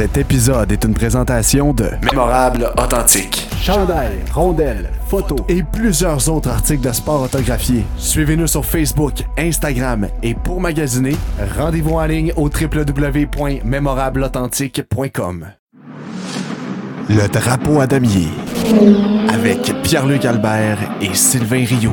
[0.00, 3.46] Cet épisode est une présentation de Mémorable Authentique.
[3.60, 7.84] Chandail, rondelles, photos et plusieurs autres articles de sport autographiés.
[7.98, 11.16] Suivez-nous sur Facebook, Instagram et pour magasiner,
[11.54, 15.48] rendez-vous en ligne au www.mémorableauthentique.com.
[17.10, 18.28] Le drapeau à damier
[19.28, 21.92] avec Pierre-Luc Albert et Sylvain Rioux.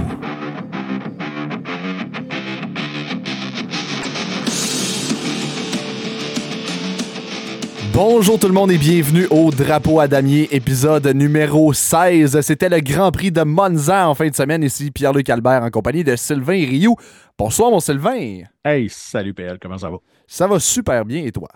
[8.00, 12.42] Bonjour tout le monde et bienvenue au Drapeau à damier, épisode numéro 16.
[12.42, 14.61] C'était le Grand Prix de Monza en fin de semaine.
[14.61, 16.96] Ici Pierre-Luc Albert en compagnie de Sylvain Rioux.
[17.39, 18.43] Bonsoir mon Sylvain.
[18.64, 19.97] Hey, salut PL, comment ça va?
[20.28, 21.47] Ça va super bien et toi?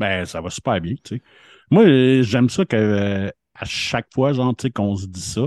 [0.00, 1.22] Ben, ça va super bien, tu sais.
[1.70, 5.42] Moi, j'aime ça que euh, à chaque fois, genre, tu sais, qu'on se dit ça,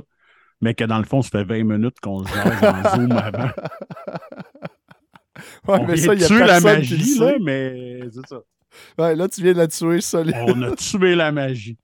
[0.61, 3.49] mais que dans le fond, ça fait 20 minutes qu'on se jase en zoom avant.
[5.67, 8.37] Ouais, On mais ça, de y a la qui magie, là, mais c'est ça.
[8.97, 10.35] Ouais, là, tu viens de la tuer solide.
[10.47, 11.77] On a tué la magie.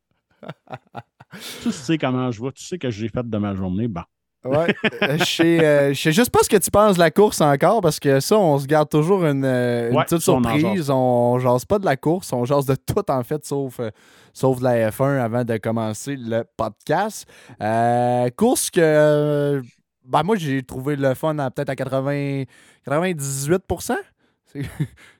[1.61, 3.87] tu sais comment je vois, tu sais que j'ai fait de ma journée.
[3.87, 4.01] Bon.
[4.45, 4.73] Ouais.
[5.03, 7.41] Euh, Je sais, euh, je sais juste pas ce que tu penses de la course
[7.41, 10.41] encore parce que ça, on se garde toujours une, euh, une Ouais, petite ça, on
[10.43, 10.89] surprise.
[10.89, 13.89] On, jase pas de la course, on jase de tout en fait, sauf, euh,
[14.33, 17.27] sauf de la F1 avant de commencer le podcast.
[17.61, 19.61] Euh, course que
[20.05, 22.43] ben, moi j'ai trouvé le fun à peut-être à 80,
[22.85, 23.63] 98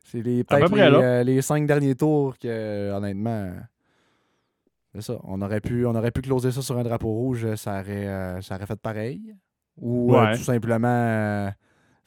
[0.10, 3.52] C'est les, peut-être les, euh, les cinq derniers tours que, honnêtement.
[4.96, 5.20] C'est ça.
[5.26, 8.42] On aurait, pu, on aurait pu closer ça sur un drapeau rouge, ça aurait, euh,
[8.42, 9.36] ça aurait fait pareil.
[9.78, 10.38] Ou euh, Ouais.
[10.38, 11.52] tout simplement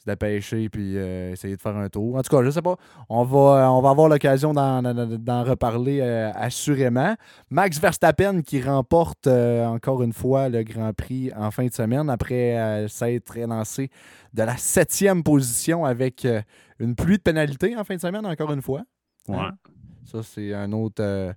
[0.00, 2.16] se dépêcher puis euh, essayer de faire un tour.
[2.16, 2.76] En tout cas, je sais pas.
[3.08, 7.14] On va, euh, on va avoir l'occasion d'en, reparler euh, assurément.
[7.50, 12.08] Max Verstappen qui remporte euh, encore une fois le Grand Prix en fin de semaine
[12.08, 13.90] après s'être lancé
[14.32, 16.26] de la septième position avec
[16.78, 18.82] une pluie de pénalités en fin de semaine, encore une fois.
[19.28, 19.36] Ouais.
[20.04, 21.34] Ça, c'est un autre,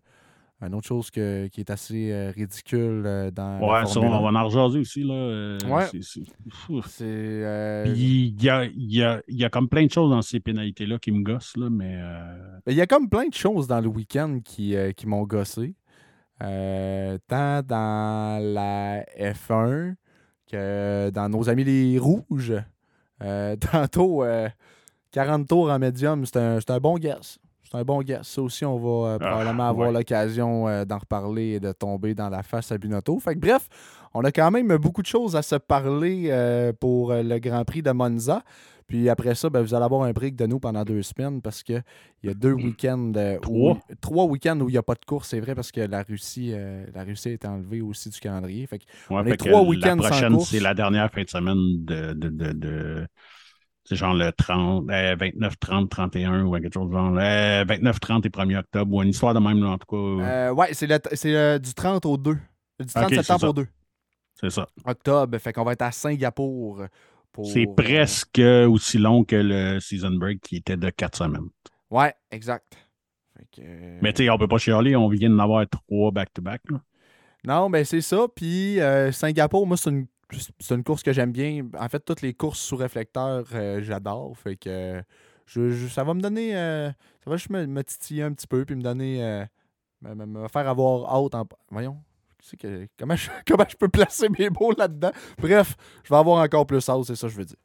[0.65, 4.31] une autre chose que- qui est assez euh, ridicule euh, dans Ouais, ça, on 1.
[4.31, 5.03] va en rejaser aussi.
[5.03, 5.13] Là.
[5.13, 5.85] euh, Ouais.
[6.01, 10.09] c'est- euh, il y a, il y, a, il y a comme plein de choses
[10.09, 13.33] dans ces pénalités-là qui me gossent, là, mais euh, Il y a comme plein de
[13.33, 15.75] choses dans le week-end qui, euh, qui m'ont gossé.
[16.39, 19.95] Tant dans la F1
[20.51, 22.53] que dans nos amis les rouges.
[23.71, 24.49] Tantôt, euh,
[25.11, 27.39] 40 tours en médium, c'est un, un bon guess.
[27.73, 28.27] C'est un bon guess.
[28.27, 29.93] Ça aussi, on va euh, Ah, probablement avoir ouais.
[29.95, 33.17] l'occasion euh, d'en reparler et de tomber dans la face à Binotto.
[33.19, 33.67] Fait que bref,
[34.13, 37.81] on a quand même beaucoup de choses à se parler euh, pour le Grand Prix
[37.81, 38.43] de Monza.
[38.85, 41.63] Puis après ça, ben, vous allez avoir un break de nous pendant deux semaines parce
[41.63, 41.81] qu'il
[42.21, 43.11] y a deux week-ends.
[43.15, 43.77] euh, où- Trois?
[44.01, 46.53] trois week-ends où il n'y a pas de course, c'est vrai, parce que la Russie,
[46.93, 48.67] la Russie été enlevée aussi du calendrier.
[48.67, 51.29] Fait que ouais, On est fait que trois week-ends prochaine, c'est la dernière fin de
[51.29, 52.13] semaine de.
[52.13, 53.07] de, de, de-
[53.85, 57.15] c'est genre le 30, euh, 29, 30, 31 ou quelque chose genre.
[57.17, 60.23] euh, 29, 30 et 1er octobre ou une histoire de même, là, en tout cas.
[60.25, 62.37] Euh, ouais, c'est, le- c'est euh, du 30 au 2.
[62.79, 63.67] Du 30 Ok, c'est septembre au 2
[64.35, 64.67] C'est ça.
[64.85, 65.37] octobre.
[65.37, 66.83] Fait qu'on va être à Singapour.
[67.31, 68.39] Pour, C'est euh, presque
[68.69, 71.49] aussi long que le season break qui était de 4 semaines.
[71.89, 72.75] ouais, exact.
[73.35, 76.11] Fait que, euh, Mais tu sais, on peut pas chialer, on vient d'en avoir trois
[76.11, 76.61] back-to-back.
[76.69, 76.79] là.
[77.45, 78.27] Non, ben c'est ça.
[78.35, 81.67] Puis euh, Singapour, moi, c'est une, c'est une course que j'aime bien.
[81.77, 84.37] En fait, toutes les courses sous réflecteur, euh, j'adore.
[84.37, 85.01] Fait que
[85.45, 86.55] je, ça va me donner.
[86.57, 86.89] euh,
[87.23, 89.23] ça va juste me, titiller un petit peu puis me donner.
[89.23, 89.45] euh,
[90.01, 91.47] me, me- faire avoir hâte en.
[91.69, 91.97] Voyons.
[92.59, 95.11] que, comment, je, comment je peux placer mes mots là-dedans?
[95.37, 97.57] Bref, je vais avoir encore plus hâte, c'est ça que je veux dire.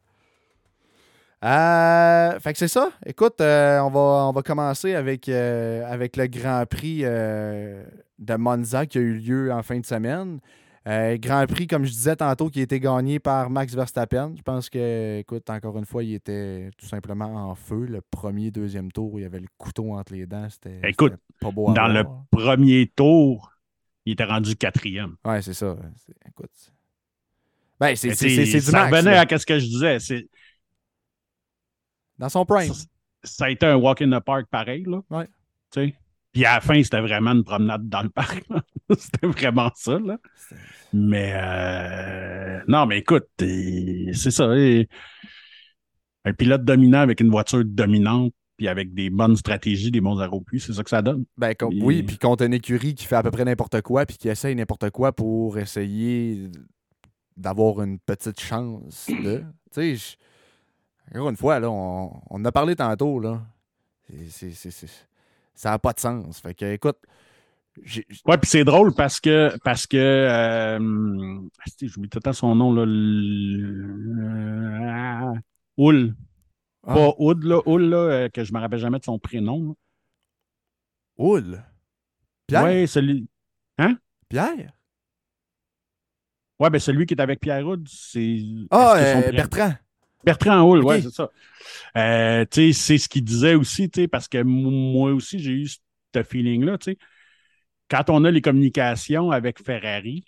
[1.41, 2.91] Fait que c'est ça.
[3.05, 9.01] Écoute, on, va, on va commencer avec, avec le Grand Prix de Monza qui a
[9.01, 10.39] eu lieu en fin de semaine.
[10.87, 14.33] Euh, Grand Prix, comme je disais tantôt, qui a été gagné par Max Verstappen.
[14.35, 17.85] Je pense que, écoute, encore une fois, il était tout simplement en feu.
[17.85, 20.49] Le premier, deuxième tour, il y avait le couteau entre les dents.
[20.49, 23.51] C'était Écoute, c'était pas beau à Dans le premier tour,
[24.05, 25.15] il était rendu quatrième.
[25.25, 25.75] Ouais, c'est ça.
[25.97, 26.49] C'est- Écoute.
[27.79, 28.91] Ben, c'est c'est- c'est- c'est du ça Max.
[28.95, 29.25] revenait là.
[29.29, 29.99] à ce que je disais.
[29.99, 30.27] c'est-
[32.17, 32.73] Dans son prime.
[32.73, 32.85] Ça,
[33.23, 35.01] ça a été un walk in the park pareil, là.
[35.09, 35.27] Ouais.
[35.71, 35.95] Tu sais?
[36.31, 38.43] Puis à la fin, c'était vraiment une promenade dans le parc.
[38.97, 40.17] c'était vraiment ça, là.
[40.93, 44.55] Mais euh, non, mais écoute, c'est ça.
[44.57, 44.87] et-
[46.25, 50.59] un pilote dominant avec une voiture dominante, puis avec des bonnes stratégies, des bons aéropuits,
[50.59, 51.23] c'est ça que ça donne.
[51.37, 54.17] Ben, com- Oui, puis contre une écurie qui fait à peu près n'importe quoi, puis
[54.17, 56.49] qui essaye n'importe quoi pour essayer
[57.37, 59.43] d'avoir une petite chance de.
[59.71, 60.17] Tu sais,
[61.15, 63.41] encore une fois, là, on, on en a parlé tantôt, là.
[64.29, 65.08] C'est-
[65.59, 66.39] ça n'a pas de sens.
[66.39, 66.95] Fait que, écoute,
[67.83, 70.79] j'- Ouais, puis c'est drôle parce que parce que euh,
[71.81, 72.85] j'oublie tout le temps son nom là.
[72.85, 75.33] le- ah,
[75.77, 76.15] Oul.
[76.87, 76.93] Ah.
[76.93, 79.75] Pas Oud, là, Oul, là, euh, que je me rappelle jamais de son prénom.
[81.17, 81.61] Oul?
[82.47, 82.63] Pierre?
[82.63, 83.27] Ouais, celui.
[83.77, 83.97] Hein?
[84.29, 84.71] Pierre?
[86.59, 88.39] Ouais, ben celui qui est avec Pierre Houd, c'est.
[88.71, 89.73] Ah, euh, prénom- Bertrand.
[90.23, 90.85] Bertrand Houle, Ok.
[90.85, 91.29] ouais, c'est ça.
[91.97, 95.51] Euh, tu sais, c'est ce qu'il disait aussi, tu sais, parce que moi aussi, j'ai
[95.51, 96.97] eu ce feeling-là, tu sais.
[97.89, 100.23] Quand on a les communications avec Ferrari,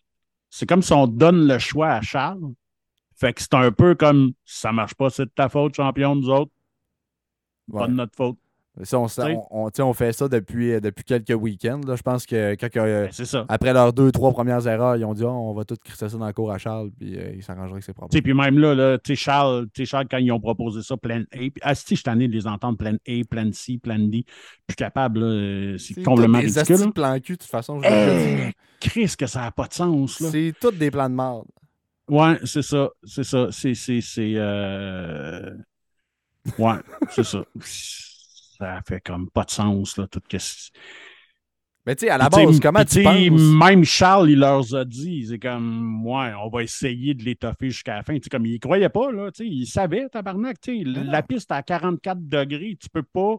[0.49, 2.53] c'est comme si on donne le choix à Charles.
[3.15, 6.29] Fait que c'est un peu comme ça marche pas, c'est de ta faute, champion, nous
[6.29, 6.51] autres.
[7.71, 8.37] Pas de notre faute.
[8.83, 11.81] Ça, on, fait ça depuis, euh, depuis quelques week-ends.
[11.85, 13.45] Je pense que quand, euh, Ben, c'est ça.
[13.49, 16.17] après leurs deux, trois premières erreurs, ils ont dit Ah, on va tout crisser ça
[16.17, 18.23] dans le cours à Charles, puis euh, il s'arrangera avec ses Tu sais, problèmes.
[18.23, 21.75] puis même là, là Charles, Charles, quand ils ont proposé ça, plan A, puis ah,
[21.75, 24.23] si je t'en ai de les entendre, plan A, plan C, plan D,
[24.65, 26.85] plus capable, euh, c'est complètement des ridicule.
[26.85, 27.81] de plan cul, de toute façon.
[27.81, 27.87] je.
[27.89, 30.23] Eh, Chris, que ça n'a pas de sens.
[30.31, 31.43] C'est tous des plans de merde.
[32.07, 35.51] Ouais, c'est ça, c'est ça, c'est, c'est, c'est, euh...
[36.57, 36.75] ouais,
[37.09, 37.43] c'est ça.
[38.61, 40.37] Ça fait comme pas de sens, là, tout que
[41.87, 43.41] Mais tu sais, à la base, comment tu penses?
[43.41, 47.95] Même Charles, il leur a dit, c'est comme, ouais, on va essayer de l'étoffer jusqu'à
[47.95, 48.13] la fin.
[48.13, 51.09] Tu sais, comme il croyait pas, là, tu sais, il savait, tabarnak, tu sais, non.
[51.09, 53.37] la piste à 44 degrés, tu peux pas,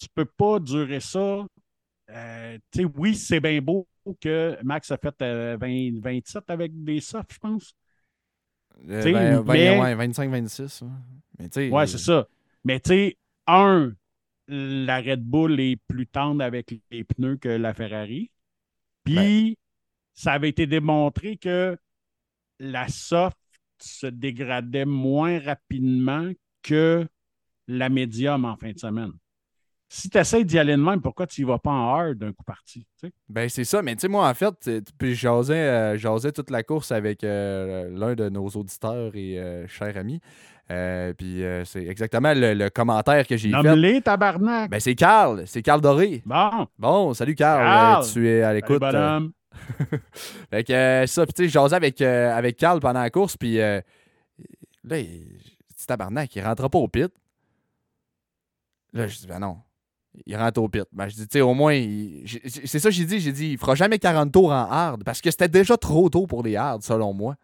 [0.00, 1.46] tu peux pas durer ça.
[2.10, 3.86] Euh, tu sais, oui, c'est bien beau
[4.20, 7.76] que Max a fait euh, 20 27 avec des softs, je pense.
[8.88, 10.82] Euh, tu sais, ben, ben, mais- ouais, 25-26.
[10.82, 10.90] hein.
[11.38, 11.70] Mais tu sais.
[11.70, 12.26] Ouais, c'est ça.
[12.64, 13.92] Mais tu sais, un,
[14.48, 18.30] la Red Bull est plus tendre avec les pneus que la Ferrari.
[19.04, 19.58] Puis,
[20.14, 21.76] ça avait été démontré que
[22.58, 23.36] la soft
[23.78, 26.30] se dégradait moins rapidement
[26.62, 27.06] que
[27.68, 29.12] la médium en fin de semaine.
[29.88, 32.32] Si tu essaies d'y aller de même, pourquoi tu y vas pas en hard d'un
[32.32, 32.86] coup parti?
[33.28, 33.80] Ben, c'est ça.
[33.80, 37.88] Mais tu sais, moi, en fait, puis j'osais, euh, j'osais toute la course avec euh,
[37.90, 40.20] l'un de nos auditeurs et euh, chers amis.
[40.70, 43.68] Euh, puis euh, c'est exactement le, le commentaire que j'ai fait.
[44.00, 44.70] Tabarnak!
[44.70, 45.42] Ben, c'est Carl.
[45.46, 46.22] C'est Carl Doré.
[46.24, 47.60] bon, Bon, salut Carl.
[47.62, 48.80] Euh, tu es à l'écoute.
[48.82, 49.28] euh.
[50.50, 53.80] Fait que ça, puis tu sais, j'osais avec, avec Carl pendant la course, puis là,
[54.98, 55.38] il,
[55.76, 57.12] petit tabarnak, il rentrera pas au pit.
[58.92, 59.58] Là, je dis, ben non,
[60.26, 60.84] il rentre au pit.
[60.92, 61.78] Ben, je dis, tu sais, au moins,
[62.46, 65.20] c'est ça que j'ai dit, j'ai dit, il fera jamais 40 tours en hard, parce
[65.20, 67.36] que c'était déjà trop tôt pour les hard, selon moi.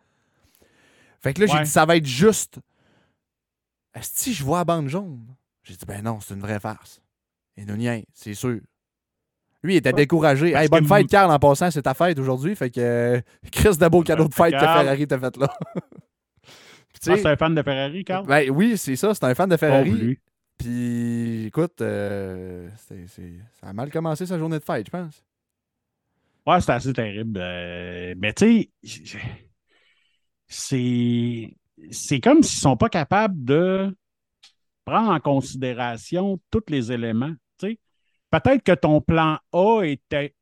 [1.20, 2.58] Fait que là, j'ai dit, ça va être juste.
[3.94, 5.20] Est-ce que je vois la bande jaune?
[5.62, 7.00] J'ai dit, ben non, c'est une vraie farce.
[7.56, 8.60] Et nous niaise, c'est sûr.
[9.62, 10.52] Lui, il était découragé.
[10.52, 12.56] Parce Hey, bonne fête, Carl, en passant, c'est ta fête aujourd'hui.
[12.56, 13.20] Fait que euh,
[13.52, 14.58] Chris de beau cadeau de fête que.
[14.66, 15.48] Ferrari t'a fait là.
[17.02, 18.26] Tu Ah, sais, c'est un fan de Ferrari, Carl?
[18.26, 20.16] ben oui, c'est ça, c'est un fan de Ferrari.
[20.58, 25.24] Puis écoute, euh, c'est- c'est- ça a mal commencé sa journée de fête, je pense.
[26.46, 27.38] Ouais, c'est assez terrible.
[27.40, 29.50] Euh, mais tu sais,
[30.48, 31.56] c'est
[31.90, 33.96] c'est comme s'ils sont pas capables de
[34.84, 37.34] prendre en considération tous les éléments.
[37.58, 40.36] Peut-être que ton plan A était,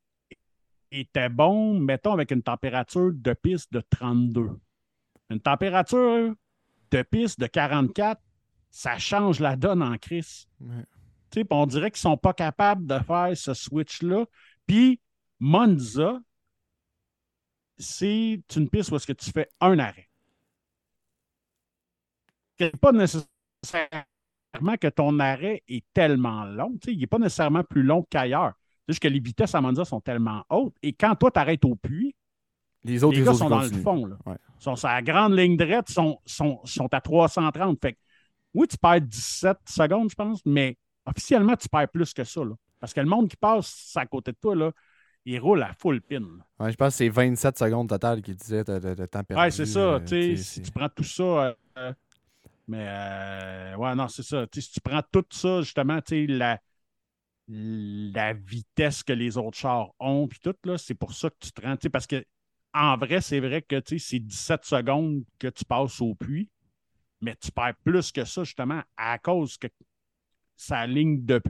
[0.91, 4.59] était bon, mettons, avec une température de piste de 32.
[5.31, 6.35] Une température
[6.91, 8.21] de piste de 44,
[8.69, 10.47] ça change la donne en crise.
[10.59, 10.83] Ouais.
[11.49, 14.25] On dirait qu'ils ne sont pas capables de faire ce switch-là.
[14.67, 14.99] Puis
[15.39, 16.19] Monza,
[17.77, 20.08] c'est une piste où est-ce que tu fais un arrêt.
[22.81, 23.27] Pas nécessairement
[24.79, 26.75] que ton arrêt est tellement long.
[26.87, 28.53] Il n'est pas nécessairement plus long qu'ailleurs.
[28.87, 30.75] C'est juste que les vitesses à Monza sont tellement hautes.
[30.81, 32.15] Et quand toi, tu arrêtes au puits,
[32.83, 34.05] Les autres, les les gars autres sont dans le fond.
[34.05, 34.17] Là.
[34.25, 34.35] Ouais.
[34.59, 37.77] Ils sont sur la grande ligne droite, sont, sont, sont à 330.
[37.81, 37.97] Fait que,
[38.55, 42.43] oui, tu perds 17 secondes, je pense, mais officiellement, tu perds plus que ça.
[42.43, 42.55] là.
[42.79, 44.71] Parce que le monde qui passe à côté de toi, là,
[45.25, 46.23] il roule à full pin.
[46.59, 49.43] Ouais, je pense que c'est 27 secondes total qu'il disait de temps perdu.
[49.43, 49.79] Ouais, c'est ça.
[49.79, 51.55] euh, si tu prends tout ça.
[51.77, 51.93] euh,
[52.69, 54.45] mais, euh, ouais, non, c'est ça.
[54.53, 56.61] Si tu prends tout ça, justement, la,
[57.47, 61.51] la vitesse que les autres chars ont, puis tout, là, c'est pour ça que tu
[61.51, 61.75] te rends.
[61.91, 62.23] Parce que,
[62.73, 66.49] en vrai, c'est vrai que c'est 17 secondes que tu passes au puits,
[67.21, 69.67] mais tu perds plus que ça, justement, à cause que
[70.55, 71.41] sa ligne de.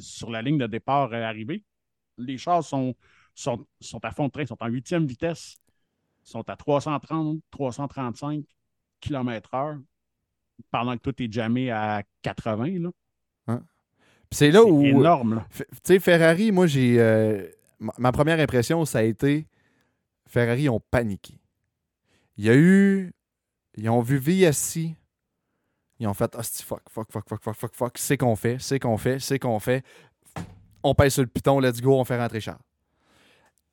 [0.00, 1.64] Sur la ligne de départ euh, arrivée,
[2.16, 2.94] les chars sont,
[3.34, 5.58] sont, sont à fond de train, sont en huitième vitesse
[6.22, 8.44] sont à 330, 335
[9.00, 9.82] km/h
[10.70, 12.66] pendant que toi, tu es jamais à 80.
[12.78, 13.60] Là.
[14.32, 14.82] C'est là C'est où.
[14.84, 15.44] énorme.
[15.56, 17.00] Tu sais, Ferrari, moi, j'ai.
[17.00, 17.44] euh,
[17.98, 19.46] ma- première impression, ça a été.
[20.26, 21.34] Ferrari ont paniqué.
[22.36, 23.12] Il y a eu.
[23.76, 24.94] Ils ont vu VSC.
[25.98, 27.98] Ils ont fait Hostie, fuck, fuck, fuck, fuck, fuck, fuck, fuck.
[27.98, 29.84] C'est qu'on fait, c'est qu'on fait, c'est qu'on fait.
[30.82, 32.58] On pèse sur le piton, let's go, on fait rentrer Charles.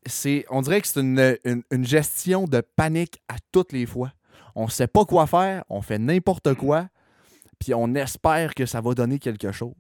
[0.06, 4.12] C'est, on dirait que c'est une, une- une gestion de panique à toutes les fois.
[4.60, 6.90] On sait pas quoi faire, on fait n'importe quoi,
[7.60, 9.76] puis on espère que ça va donner quelque chose.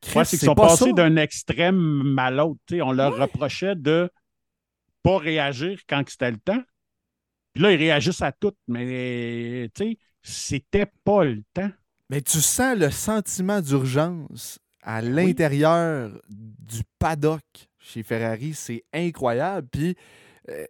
[0.00, 2.60] Chris, c'est qu'ils sont passés d'un extrême à l'autre.
[2.72, 4.10] On leur reprochait de
[5.04, 6.60] pas réagir quand c'était le temps.
[7.54, 9.70] Puis là, ils réagissent à tout, mais
[10.22, 11.70] c'était pas le temps.
[12.10, 17.44] Mais tu sens le sentiment d'urgence à l'intérieur du paddock
[17.78, 18.54] chez Ferrari.
[18.54, 19.68] C'est incroyable.
[19.70, 19.96] Puis,
[20.48, 20.66] euh,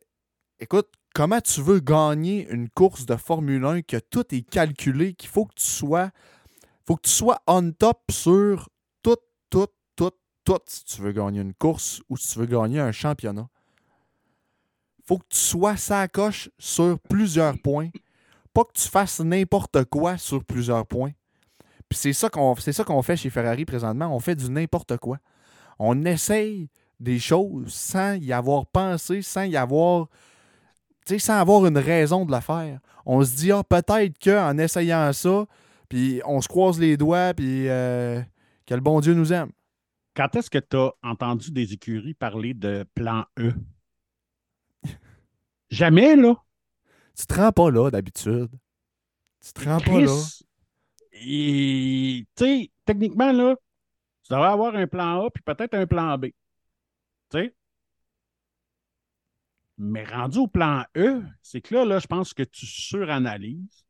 [0.59, 5.31] écoute, comment tu veux gagner une course de Formule 1 que tout est calculé, qu'il
[5.31, 6.11] faut que tu sois
[6.85, 8.69] faut que tu sois on top sur
[9.03, 9.17] tout,
[9.49, 10.11] tout, tout,
[10.45, 13.49] tout si tu veux gagner une course ou si tu veux gagner un championnat?
[15.07, 17.89] Faut que tu sois sa coche sur plusieurs points.
[18.53, 21.13] Pas que tu fasses n'importe quoi sur plusieurs points.
[21.89, 24.15] Puis c'est ça qu'on c'est ça qu'on fait chez Ferrari présentement.
[24.15, 25.17] On fait du n'importe quoi.
[25.79, 26.69] On essaye
[27.01, 30.09] des choses sans y avoir pensé, sans y avoir.
[31.19, 32.81] Sans avoir une raison de la faire.
[33.05, 35.47] On se dit, ah, peut-être qu'en essayant ça,
[35.89, 38.21] puis on se croise les doigts, puis euh,
[38.67, 39.51] que le bon Dieu nous aime.
[40.15, 43.53] Quand est-ce que tu as entendu des écuries parler de plan E?
[45.71, 46.35] Jamais, là.
[47.17, 48.51] Tu te rends pas là, d'habitude.
[49.45, 50.13] Tu te rends pas là.
[51.13, 53.57] Tu sais, techniquement, là,
[54.23, 56.27] tu devrais avoir un plan A puis peut-être un plan B.
[56.27, 56.35] Tu
[57.33, 57.56] sais?
[59.79, 63.85] Mais rendu au plan E, c'est que là, là, je pense que tu suranalyses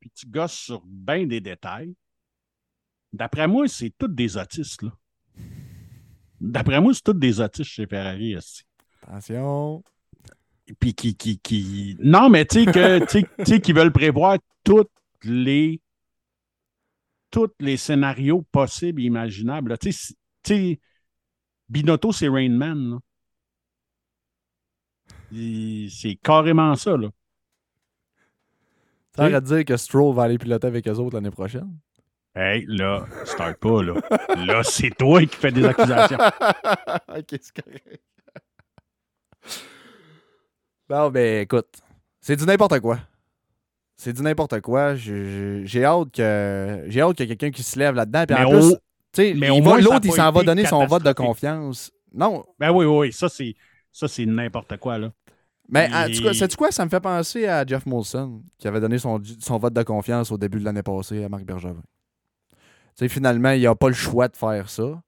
[0.00, 1.94] puis tu gosses sur bien des détails.
[3.12, 4.92] D'après moi, c'est tous des autistes, là.
[6.40, 8.64] D'après moi, c'est tous des autistes chez Ferrari, aussi.
[9.02, 9.82] Attention
[10.78, 11.96] puis qui, qui, qui...
[12.00, 13.04] Non, mais tu sais, que,
[13.44, 14.90] tu sais, qui veulent prévoir toutes
[15.22, 15.80] les
[17.30, 19.76] tous les scénarios possibles et imaginables.
[19.78, 20.80] Tu sais,
[21.68, 23.00] Binotto, c'est Rain Man.
[25.30, 26.96] C'est carrément ça.
[26.96, 27.08] Là.
[29.16, 31.70] Ça à dire que Stroll va aller piloter avec eux autres l'année prochaine?
[32.34, 33.94] Hey, là, start pas, là.
[34.44, 36.18] Là, c'est toi qui fais des accusations.
[37.08, 38.02] ok, c'est correct.
[40.90, 41.68] Non, ben écoute,
[42.20, 42.98] c'est du n'importe quoi.
[43.96, 44.96] C'est du n'importe quoi.
[44.96, 48.24] J'ai hâte que j'ai hâte qu'il y ait quelqu'un qui se lève là-dedans.
[48.26, 51.92] Puis en plus, mais l'autre, il s'en va donner son vote de confiance.
[52.12, 52.44] Non.
[52.58, 53.54] Ben oui, oui, ça c'est
[53.94, 55.10] ça c'est n'importe quoi là.
[55.70, 56.70] Mais en tout cas, sais-tu quoi?
[56.70, 60.30] Ça me fait penser à Jeff Molson, qui avait donné son, son vote de confiance
[60.30, 61.80] au début de l'année passée à Marc Bergevin.
[62.50, 62.58] Tu
[62.96, 65.02] sais, finalement, il a pas le choix de faire ça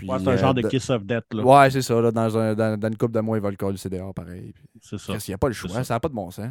[0.00, 1.24] c'est un genre de, kiss of death.
[1.32, 1.42] Là.
[1.42, 2.00] Ouais, c'est ça.
[2.00, 4.52] Là, dans, un, dans, une coupe de mois, il va le coller CDR pareil.
[4.80, 5.14] C'est ça.
[5.14, 5.84] Il n'y a pas le choix.
[5.84, 6.50] Ça n'a pas de bon sens.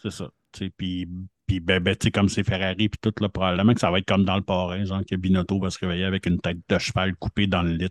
[0.00, 0.30] C'est ça.
[0.52, 1.08] Puis,
[1.46, 4.24] puis ben, ben, comme c'est Ferrari, puis tout, là, probablement que ça va être comme
[4.24, 7.46] dans le parrain, genre que Binotto va se réveiller avec une tête de cheval coupée
[7.46, 7.90] dans le lit.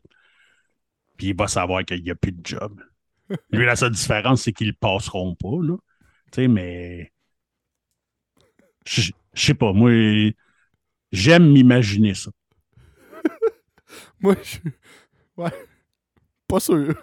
[1.17, 2.81] Puis il va savoir qu'il n'y a plus de job.
[3.51, 5.61] Lui, la seule différence, c'est qu'ils ne passeront pas.
[5.61, 5.77] Là.
[6.31, 7.11] Tu sais, mais.
[8.85, 9.91] Je sais pas, moi,
[11.11, 12.31] j'aime m'imaginer ça.
[14.19, 14.57] Moi, je
[15.37, 15.51] Ouais.
[16.47, 16.95] Pas sûr.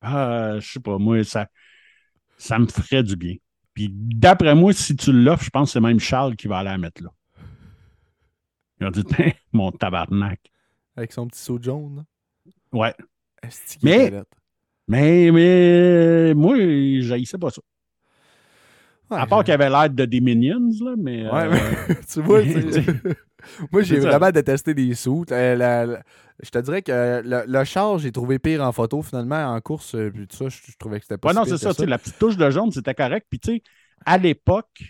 [0.00, 0.98] Ah, je sais pas.
[0.98, 1.48] Moi, ça,
[2.36, 3.36] ça me ferait du bien.
[3.74, 6.70] Puis d'après moi, si tu l'offres, je pense que c'est même Charles qui va aller
[6.70, 7.10] la mettre là.
[8.80, 9.04] Il a dit,
[9.52, 10.40] mon tabarnak.
[10.96, 12.04] Avec son petit saut jaune.
[12.72, 12.94] Ouais.
[13.82, 14.12] Mais,
[14.88, 16.56] mais, mais, moi,
[17.00, 17.62] j'haïssais pas ça.
[19.10, 21.28] à part qu'il avait l'air de des minions, là, mais.
[21.30, 22.42] Ouais, euh, tu vois,
[23.72, 25.24] Moi, j'ai vraiment détesté des sous.
[25.30, 25.96] Euh,
[26.42, 29.02] je te dirais que le, le char, j'ai trouvé pire en photo.
[29.02, 31.58] Finalement, en course, euh, puis tout ça, je, trouvais que c'était pas ouais, non, c'est
[31.58, 33.26] ça, La petite touche de jaune, c'était correct.
[33.30, 33.62] Puis, tu sais,
[34.04, 34.82] à l'époque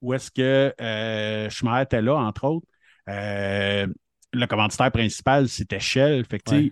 [0.00, 2.66] où est-ce que euh, Schmer était là, entre autres,
[3.08, 3.86] euh,
[4.32, 6.24] le commanditaire principal, c'était Shell.
[6.24, 6.70] Fait que,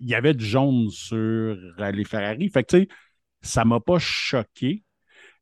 [0.00, 2.48] il y avait du jaune sur les Ferrari.
[2.48, 2.88] Fait que, tu sais,
[3.42, 4.84] ça m'a pas choqué.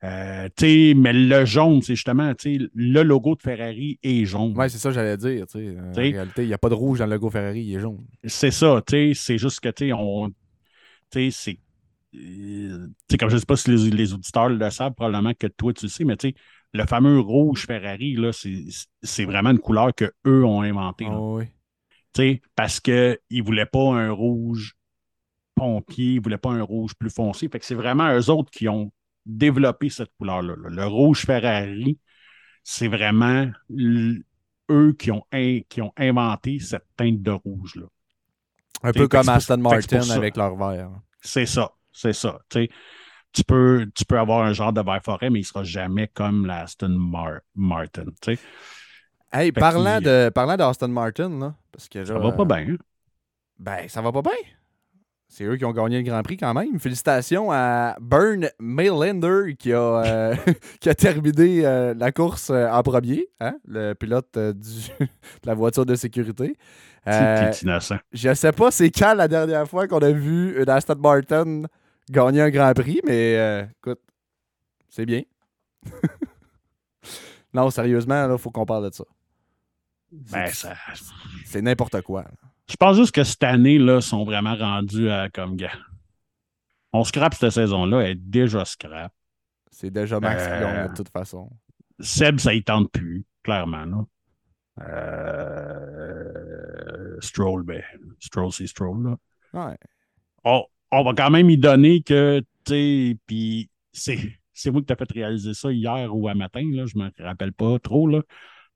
[0.05, 4.55] Euh, mais le jaune, c'est justement le logo de Ferrari est jaune.
[4.57, 5.47] Oui, c'est ça que j'allais dire.
[5.55, 8.05] En réalité, il n'y a pas de rouge dans le logo Ferrari, il est jaune.
[8.25, 10.31] C'est ça, c'est juste que on.
[11.11, 11.59] C'est.
[12.15, 15.87] Euh, comme je ne sais pas si les, auditeurs le savent, probablement que toi tu
[15.87, 16.17] le sais, mais
[16.73, 18.17] le fameux rouge Ferrari,
[19.03, 21.07] c'est vraiment une couleur qu'eux ont inventée.
[21.09, 21.45] Ah oui.
[22.55, 24.77] Parce qu'ils ne voulaient pas un rouge
[25.55, 27.49] pompier, ils ne voulaient pas un rouge plus foncé.
[27.49, 28.93] Fait que c'est vraiment eux autres qui ont
[29.27, 30.55] développer cette couleur-là.
[30.57, 31.99] Le rouge Ferrari,
[32.63, 33.51] c'est vraiment
[34.71, 35.25] eux qui ont,
[35.69, 37.87] qui ont inventé cette teinte de rouge-là.
[38.83, 40.91] Un peu comme Aston Martin avec leur vert.
[41.21, 42.39] C'est ça, c'est ça.
[42.51, 46.09] tu peux, tu peux avoir un genre de vert forêt, mais il ne sera jamais
[46.09, 46.97] comme l'Aston
[47.55, 48.05] Martin.
[49.33, 52.75] Hey, parlant, de, parlant d'Aston Martin, là, parce que ça va pas bien.
[52.75, 52.77] Hein?
[53.59, 54.33] Ben, ça va pas bien.
[55.29, 56.79] c'est eux qui ont gagné le Grand Prix quand même.
[56.79, 60.37] Félicitations à Burn Maylander qui a, euh,
[60.81, 65.09] qui a terminé euh, la course euh, en premier, hein, le pilote du, de
[65.45, 66.57] la voiture de sécurité.
[67.07, 71.63] je sais pas c'est quand la dernière fois qu'on a vu une Aston Martin
[72.11, 74.01] gagner un Grand Prix, mais écoute,
[74.89, 75.23] c'est bien.
[77.55, 79.05] non, sérieusement, il faut qu'on parle de ça.
[80.31, 80.75] Ben, ça...
[81.45, 82.25] C'est n'importe quoi.
[82.69, 85.79] Je pense juste que cette année, là, sont vraiment rendus à comme gars.
[86.93, 89.13] On scrape cette saison-là, elle est déjà scrap.
[89.71, 91.51] C'est déjà Max euh, de toute façon.
[92.01, 94.07] Seb, ça y tente plus, clairement.
[94.81, 96.37] Euh,
[97.21, 97.83] Stroll, ben,
[98.19, 99.05] Stroll, c'est Stroll.
[99.05, 99.17] Là.
[99.53, 99.77] Ouais.
[100.45, 104.19] On, on, va quand même y donner que, tu sais, puis c'est,
[104.53, 107.53] c'est moi qui t'ai fait réaliser ça hier ou à matin, là, je me rappelle
[107.53, 108.09] pas trop.
[108.09, 108.23] Là.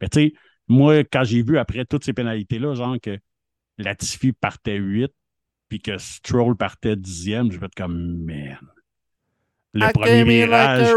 [0.00, 0.34] Mais tu sais,
[0.70, 3.18] moi, quand j'ai vu après toutes ces pénalités-là, genre que
[3.76, 5.12] Latifi partait 8,
[5.68, 8.58] puis que Stroll partait 10e, je vais être comme, man.
[9.72, 10.88] Le premier virage.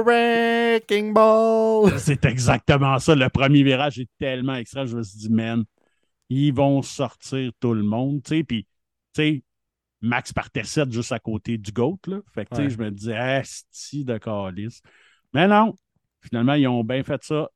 [1.98, 3.16] c'est exactement ça.
[3.16, 4.86] Le premier virage est tellement extrême.
[4.86, 5.64] Je me suis dit, man,
[6.30, 8.22] ils vont sortir tout le monde.
[8.24, 8.68] Puis, tu
[9.16, 9.44] sais,
[10.02, 12.00] Max partait 7 juste à côté du GOAT.
[12.08, 12.20] Là.
[12.34, 14.82] Fait que, je me disais, esti de calice.
[15.34, 15.76] Mais non,
[16.22, 17.50] finalement, ils ont bien fait ça.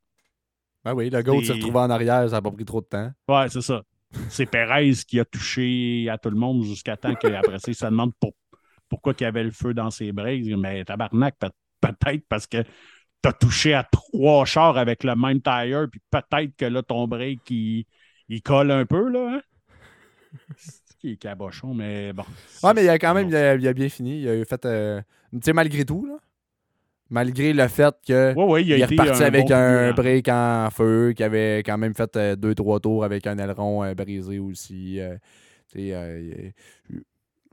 [0.87, 3.11] Ben oui, le GOAT s'est retrouvé en arrière, ça n'a pas pris trop de temps.
[3.27, 3.81] Ouais, c'est ça
[4.29, 7.85] c'est Perez qui a touché à tout le monde jusqu'à temps qu'après ça, il se
[7.85, 8.13] demande
[8.89, 10.47] pourquoi il y avait le feu dans ses braises.
[10.49, 11.35] Mais tabarnak,
[11.81, 16.55] peut-être parce que tu as touché à trois chars avec le même tire, puis peut-être
[16.55, 17.85] que là, ton break, il,
[18.43, 19.35] colle un peu, là.
[19.35, 19.41] Hein?
[20.99, 22.23] qui est cabochon, mais bon.
[22.63, 24.21] Ouais, mais il a quand même, il a, bien fini.
[24.21, 25.01] Il a fait, euh,
[25.31, 26.17] tu sais, malgré tout, là,
[27.09, 31.93] Malgré le fait qu'il est reparti avec un break en feu, qu'il avait quand même
[31.93, 34.99] fait euh, deux, trois tours avec un aileron euh, brisé aussi.
[34.99, 35.17] Euh,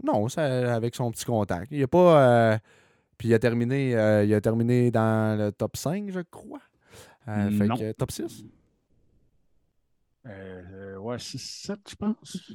[0.03, 1.69] non, ça, avec son petit contact.
[1.71, 2.59] Il a pas.
[3.17, 3.91] puis il a terminé
[4.25, 6.63] il a terminé dans le top 5, je crois.
[7.27, 8.45] fait top 6?
[10.25, 12.55] ouais, 6-7, je pense.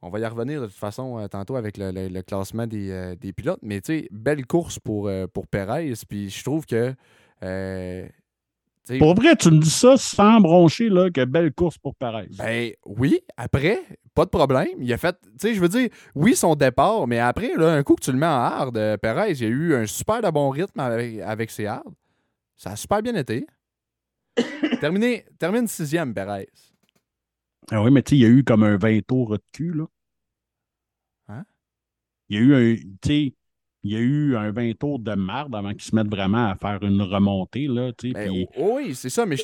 [0.00, 3.58] On va y revenir de toute façon euh, tantôt avec le, classement euh, des, pilotes.
[3.62, 5.92] Mais tu sais, belle course pour, euh, pour Perez.
[6.08, 6.94] Puis je trouve que.
[8.98, 12.28] pour vrai, tu me dis ça sans broncher, là, que belle course pour Perez.
[12.38, 13.82] Ben oui, après,
[14.14, 14.68] pas de problème.
[14.78, 17.82] Il a fait, tu sais, je veux dire, oui, son départ, mais après, là, un
[17.82, 20.48] coup que tu le mets en hard, Perez, il a eu un super de bon
[20.50, 21.90] rythme avec, ses hards.
[22.56, 23.46] Ça a super bien été.
[24.80, 26.48] Terminé, termine sixième, Perez.
[27.70, 29.72] Ah oui, mais tu sais, il y a eu comme un 20 tours de cul,
[29.72, 29.84] là.
[31.28, 31.44] Hein?
[32.28, 33.34] Il y a eu un, tu sais,
[33.82, 36.56] il y a eu un 20 tours de marde avant qu'ils se mettent vraiment à
[36.56, 38.14] faire une remontée, là, tu sais.
[38.14, 39.42] Ben, oui, c'est ça, mais je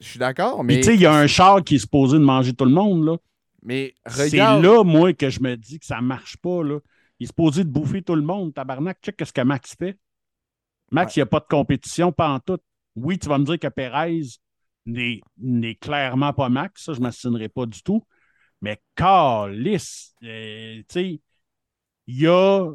[0.00, 0.76] suis d'accord, mais...
[0.76, 3.04] tu sais, il y a un char qui est supposé de manger tout le monde,
[3.04, 3.16] là.
[3.62, 4.62] Mais regarde...
[4.62, 6.80] C'est là, moi, que je me dis que ça marche pas, là.
[7.18, 8.98] Il est supposé de bouffer tout le monde, tabarnak.
[9.00, 9.96] Check ce que Max fait.
[10.90, 12.58] Max, il n'y a pas de compétition, pas en tout.
[12.96, 14.22] Oui, tu vas me dire que Perez
[14.86, 18.02] n'est clairement pas Max, ça, je ne m'assinerai pas du tout.
[18.60, 21.20] Mais Carlis, euh, tu sais,
[22.06, 22.70] il y a,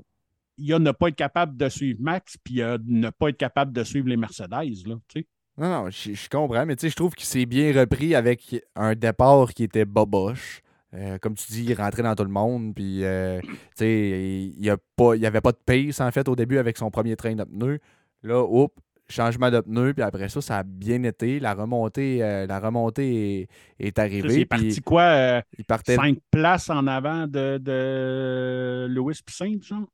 [0.58, 3.72] y a ne pas être capable de suivre Max, puis a ne pas être capable
[3.72, 5.28] de suivre les Mercedes, là, tu sais.
[5.58, 8.94] Non, non, je, comprends, mais tu sais, je trouve qu'il s'est bien repris avec un
[8.94, 10.62] départ qui était boboche.
[10.94, 13.42] Euh, comme tu dis, il rentrait dans tout le monde, puis euh,
[13.82, 17.44] il n'y avait pas de pace en fait au début avec son premier train de
[17.44, 17.80] pneus.
[18.22, 18.76] Là, oups,
[19.10, 21.40] changement de pneu, puis après ça, ça a bien été.
[21.40, 23.48] La remontée, euh, la remontée
[23.80, 24.34] est, arrivée.
[24.34, 25.04] Il est parti quoi?
[25.04, 25.96] Euh, il partait...
[25.96, 29.88] Cinq places en avant de, de Louis Pissin, genre?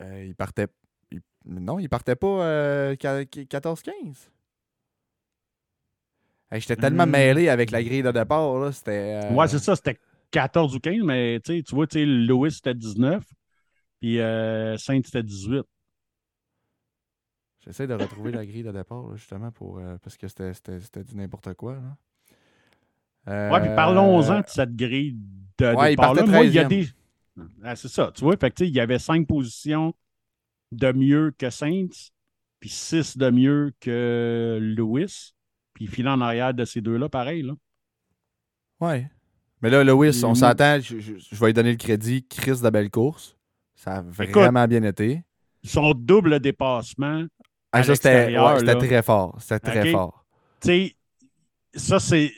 [0.00, 0.68] Euh, il partait...
[1.44, 3.92] Non, il partait pas 14-15.
[6.52, 7.10] J'étais tellement hmm.
[7.10, 8.54] mêlé avec la grille de départ.
[8.58, 8.70] Là,
[9.30, 9.98] Ouais, c'est ça, c'était
[10.30, 13.22] 14 ou 15, mais tu vois, Louis c'était 19,
[14.00, 14.16] puis
[14.78, 15.64] Saint c'était 18.
[17.68, 21.52] J'essaie de retrouver la grille de départ, justement, pour, euh, parce que c'était du n'importe
[21.52, 21.74] quoi.
[23.26, 23.50] Là.
[23.52, 25.18] ouais, puis parlons-en de cette grille
[25.58, 26.14] de départ.
[26.14, 26.88] Là, moi, il y a des.
[27.62, 29.94] Ah, c'est ça, tu vois, fait il y avait cinq positions
[30.72, 32.10] de mieux que Saints,
[32.58, 35.34] puis six de mieux que Lewis,
[35.74, 37.42] puis il file en arrière de ces deux-là, pareil.
[37.42, 37.52] Là.
[38.80, 39.10] Ouais.
[39.60, 43.36] Mais là, Lewis, on s'attend, je, vais lui donner le crédit, Chris de belle course.
[43.74, 45.22] Ça a vraiment bien été.
[45.64, 47.26] Son double dépassement,
[47.72, 48.34] ah, ça, c'était
[48.76, 49.36] très fort.
[49.40, 50.24] C'était très fort.
[50.60, 50.96] Tu sais,
[51.74, 52.32] ça, c'est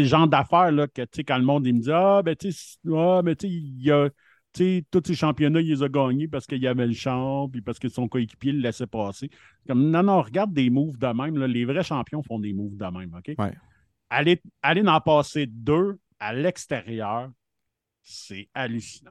[0.00, 3.22] le genre d'affaires que quand le monde il me dit Ah, ben tu sais, ah,
[3.22, 4.08] ben, il y a.
[4.52, 7.78] tous ces championnats, il les a gagnés parce qu'il y avait le champ, puis parce
[7.78, 9.30] que son coéquipier le laissait passer.
[9.66, 11.36] Comme, non, non, regarde des moves de même.
[11.38, 13.14] Là, les vrais champions font des moves de même.
[13.14, 13.34] OK?
[13.38, 13.52] Ouais.
[14.10, 17.30] Aller, aller en passer deux à l'extérieur,
[18.02, 19.10] c'est hallucinant.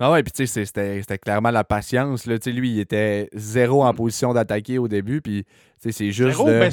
[0.00, 2.26] Ah ouais, puis tu sais, c'était clairement la patience.
[2.26, 2.36] Là.
[2.46, 3.96] Lui, il était zéro en mm.
[3.96, 5.44] position d'attaquer au début, puis
[5.78, 6.42] c'est juste.
[6.44, 6.72] Ben,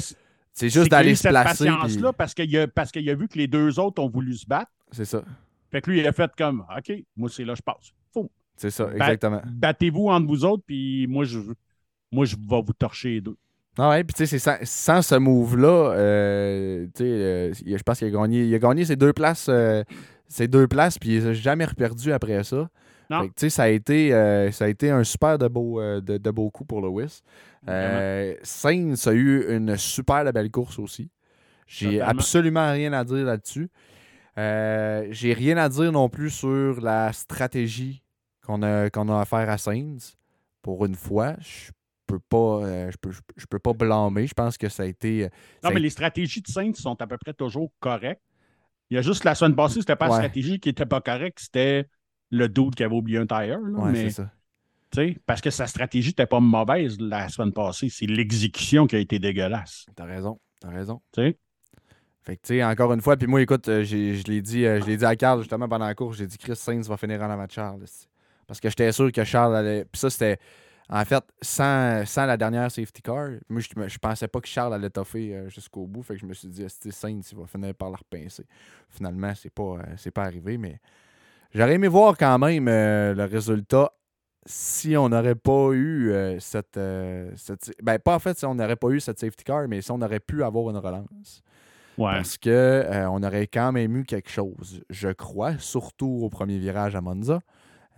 [0.54, 1.66] c'est juste d'aller se placer.
[1.66, 4.44] patience-là parce qu'il a, parce qu'il a vu que les deux autres ont voulu se
[4.44, 4.72] battre.
[4.90, 5.22] C'est ça.
[5.70, 7.92] Fait que lui, il a fait comme OK, moi, c'est là, je passe.
[8.58, 9.40] C'est ça, exactement.
[9.46, 11.38] Battez-vous entre vous autres, puis moi, je,
[12.10, 13.36] moi, je vais vous torcher les deux.
[13.78, 17.98] Ah ouais, puis tu sais, sans, sans, ce move-là, euh, tu sais, euh, je pense
[17.98, 19.84] qu'il a gagné, il a gagné ses deux places, euh,
[20.26, 22.68] ses deux places, puis il n'a jamais reperdu après ça.
[23.48, 24.10] Ça a été,
[24.52, 27.22] ça a été un super de beau, de, de beau coup pour Lewis.
[28.42, 31.10] Sainz a eu une super belle course aussi.
[31.66, 33.70] J'ai absolument rien à dire là-dessus.
[34.36, 38.02] J'ai rien à dire non plus sur la stratégie
[38.48, 40.16] qu'on a, qu'on a affaire à Sainz.
[40.62, 41.70] Pour une fois, je
[42.06, 44.26] peux pas, euh, je, peux, je, peux pas blâmer.
[44.26, 45.24] Je pense que ça a été.
[45.24, 45.28] Euh,
[45.62, 48.22] non, mais les stratégies de Sainz sont à peu près toujours correctes.
[48.90, 51.38] Il y a juste la semaine passée, c'était pas la stratégie qui était pas correcte,
[51.40, 51.86] c'était
[52.30, 53.58] le doute qui avait oublié un tire.
[53.62, 54.30] Oui, c'est ça.
[55.26, 57.88] Parce que sa stratégie n'était pas mauvaise la semaine passée.
[57.88, 59.86] C'est l'exécution qui a été dégueulasse.
[59.94, 60.40] T'as raison.
[60.60, 61.00] T'as raison.
[61.14, 61.34] fait
[62.24, 65.04] que, tu sais, encore une fois, puis moi, écoute, euh, je l'ai dit, je dit
[65.04, 67.50] à Carl justement pendant la course, j'ai dit Chris Sainz va finir en avant de
[67.50, 67.84] Charles.
[68.46, 69.84] Parce que j'étais sûr que Charles allait.
[69.84, 70.38] Puis ça, c'était.
[70.90, 74.72] En fait, sans, sans, la dernière safety car, moi, je, je pensais pas que Charles
[74.72, 76.02] allait toffer euh, jusqu'au bout.
[76.02, 78.46] Fait que je me suis dit, Sainz, il va finir par la repincer.
[78.88, 80.80] Finalement, c'est pas, euh, pas arrivé, mais
[81.54, 83.92] j'aurais aimé voir quand même euh, le résultat
[84.46, 86.80] si on n'aurait pas eu cette,
[87.36, 89.90] cette, Ben, pas en fait si on n'aurait pas eu cette safety car, mais si
[89.90, 91.42] on aurait pu avoir une relance.
[91.98, 92.12] Ouais.
[92.12, 96.96] Parce qu'on on aurait quand même eu quelque chose, je crois, surtout au premier virage
[96.96, 97.40] à Monza.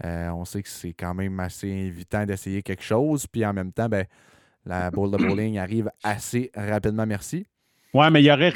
[0.05, 3.27] Euh, on sait que c'est quand même assez invitant d'essayer quelque chose.
[3.27, 4.07] Puis en même temps, ben,
[4.65, 7.47] la bowl de bowling arrive assez rapidement, merci.
[7.93, 8.53] Ouais, mais il y aurait.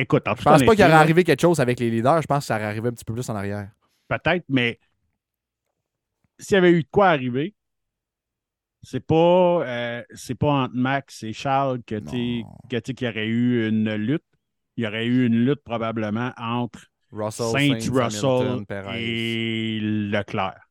[0.00, 2.22] Écoute, en Je pense pas qu'il aurait arrivé quelque chose avec les leaders.
[2.22, 3.70] Je pense que ça aurait arrivé un petit peu plus en arrière.
[4.08, 4.78] Peut-être, mais
[6.38, 7.54] s'il y avait eu de quoi arriver,
[8.82, 12.44] c'est pas, euh, c'est pas entre Max et Charles que tu
[12.94, 14.24] qu'il y aurait eu une lutte.
[14.76, 16.80] Il y aurait eu une lutte probablement entre
[17.30, 20.70] Saint, Russell et Leclerc.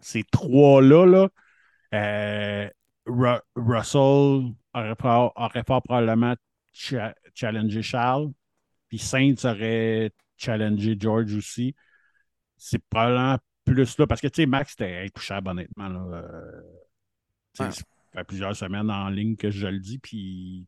[0.00, 1.28] Ces trois-là, là,
[1.94, 2.68] euh,
[3.54, 6.34] Russell aurait, fort probablement
[7.34, 8.32] challengé Charles,
[8.88, 11.74] puis Saint aurait challengé George aussi.
[12.56, 15.88] C'est probablement plus là, parce que tu sais, Max était intouchable, honnêtement.
[15.88, 16.00] Là.
[16.18, 16.62] Euh,
[17.54, 17.70] Ça
[18.12, 20.66] fait plusieurs semaines en ligne que je le dis, puis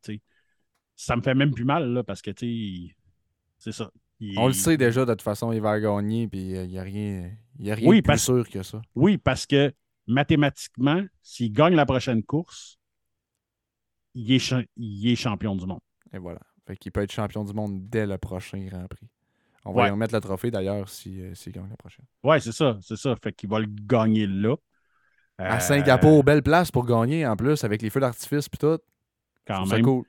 [0.97, 2.31] ça me fait même plus mal, là, parce que
[3.59, 3.91] c'est ça.
[4.37, 7.31] On le sait déjà, de toute façon, il va gagner, puis il n'y a rien,
[7.59, 8.81] y a rien de plus sûr que ça.
[8.95, 9.75] Oui, parce que
[10.07, 12.79] mathématiquement, s'il gagne la prochaine course,
[14.15, 15.81] il est, il est champion du monde.
[16.13, 16.41] Et voilà.
[16.67, 19.09] Fait qu'il peut être champion du monde dès le prochain Grand Prix.
[19.65, 22.05] On va lui remettre le trophée d'ailleurs s'il si, gagne la prochaine.
[22.23, 23.17] Oui, c'est ça, c'est ça.
[23.23, 24.55] Fait qu'il va le gagner là.
[25.39, 28.79] À Singapour, belle place pour gagner en plus, avec les feux d'artifice puis tout.
[29.47, 29.83] Quand même.
[29.83, 30.05] cool.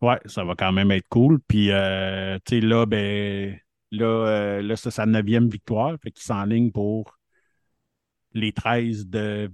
[0.00, 1.40] Ouais, ça va quand même être cool.
[1.46, 3.58] Puis, euh, tu sais, là, ben,
[3.90, 5.96] là, euh, là c'est sa neuvième victoire.
[6.02, 7.18] Fait qu'il s'enligne pour
[8.34, 9.50] les 13 de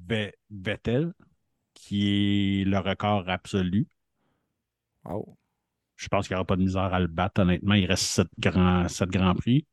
[0.50, 1.12] Vettel,
[1.74, 3.86] qui est le record absolu.
[5.04, 5.37] Wow.
[5.98, 7.74] Je pense qu'il n'y aura pas de misère à le battre, honnêtement.
[7.74, 9.66] Il reste 7 grands, sept grands prix.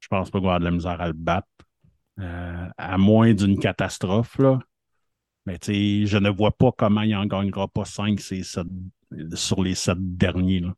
[0.00, 1.48] Je pense pas qu'il va avoir de la misère à le battre.
[2.20, 4.58] Euh, à moins d'une catastrophe, là.
[5.46, 10.60] Mais je ne vois pas comment il n'en gagnera pas 5 sur les 7 derniers.
[10.60, 10.74] Là.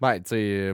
[0.00, 0.20] Ben,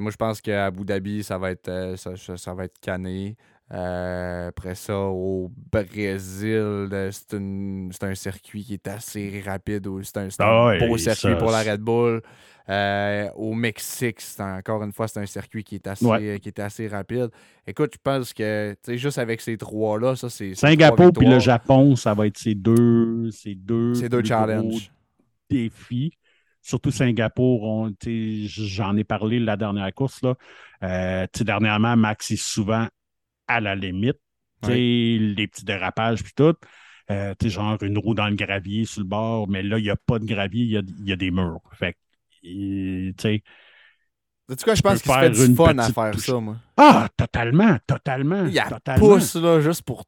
[0.01, 3.37] moi, je pense qu'à Abu Dhabi, ça va être, euh, ça, va être cané.
[3.71, 9.87] Euh, après ça, au Brésil, c'est un circuit qui est assez rapide.
[10.03, 12.23] C'est un, un beau circuit pour la Red Bull.
[12.71, 16.87] Euh, au Mexique, encore une fois, c'est un circuit qui est assez, qui est assez
[16.87, 17.31] rapide.
[17.67, 20.55] Écoute, je pense que juste avec ces trois-là, ça c'est.
[20.55, 24.91] Singapour puis le Japon, ça va être ces deux, ces deux, ces deux challenges.
[25.49, 26.13] défis.
[26.61, 30.21] Surtout Singapour, j'en ai parlé la dernière course.
[30.23, 30.35] Là.
[30.83, 32.87] Euh, dernièrement, Max est souvent
[33.49, 34.19] à la limite.
[34.67, 36.55] Les petits dérapages puis tout.
[37.11, 39.97] Euh, genre une roue dans le gravier sur le bord, mais là, il n'y a
[39.97, 41.63] pas de gravier, il y a, y a, des murs.
[41.73, 41.97] Fait
[42.43, 43.43] tu sais.
[44.51, 46.57] Tu quoi, je pense qu'il se fait du fun à faire ça, moi.
[46.77, 48.45] Ah, totalement, totalement.
[48.45, 49.15] Il totalement.
[49.15, 50.05] pousse, là, juste pour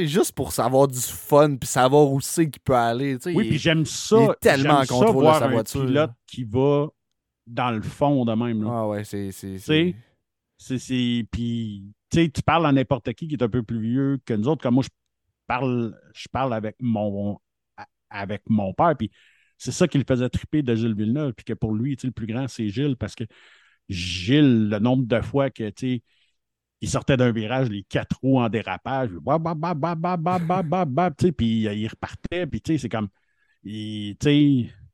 [0.00, 3.18] juste pour savoir du fun puis savoir où c'est qu'il peut aller.
[3.26, 4.16] Oui, puis j'aime ça.
[4.16, 5.82] Il est tellement en contrôle de sa voiture.
[5.82, 6.88] Un pilote qui va
[7.46, 8.62] dans le fond de même.
[8.62, 8.70] Là.
[8.72, 9.30] Ah ouais, c'est.
[9.30, 9.56] c'est
[11.30, 14.62] Puis, tu parles à n'importe qui qui est un peu plus vieux que nous autres.
[14.62, 14.90] Comme moi, je
[15.46, 17.38] parle, je parle avec mon,
[18.10, 18.94] avec mon père.
[18.96, 19.10] Puis,
[19.58, 22.26] c'est ça qui le faisait triper de Gilles Villeneuve, puis que pour lui, le plus
[22.26, 23.24] grand, c'est Gilles, parce que
[23.88, 26.02] Gilles, le nombre de fois que, tu
[26.80, 29.10] il sortait d'un virage, les quatre roues en dérapage,
[31.30, 33.08] puis il repartait, puis c'est comme.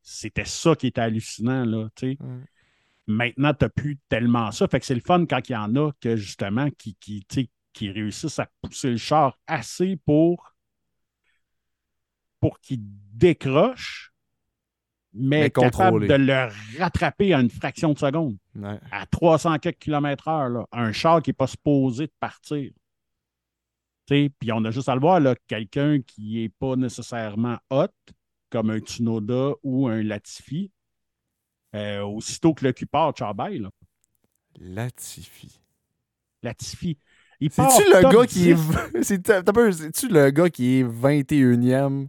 [0.02, 1.88] C'était ça qui était hallucinant, là.
[3.08, 4.68] Maintenant, tu n'as plus tellement ça.
[4.68, 7.24] Fait que c'est le fun quand il y en a que justement qui, qui,
[7.72, 10.54] qui réussissent à pousser le char assez pour,
[12.38, 14.12] pour qu'il décroche,
[15.14, 18.36] mais, capable de le rattraper à une fraction de seconde.
[18.92, 22.70] À 300 km/h, un char qui n'est pas supposé de partir.
[24.06, 27.86] Puis on a juste à le voir, quelqu'un qui n'est pas nécessairement hot,
[28.50, 30.70] comme un Tsunoda ou un Latifi,
[31.74, 33.70] euh, aussitôt que le cul part, Là.
[34.60, 35.60] Latifi.
[36.42, 36.98] Latifi.
[37.40, 38.54] C'est-tu le gars qui est.
[40.10, 42.08] Le gars qui est 21e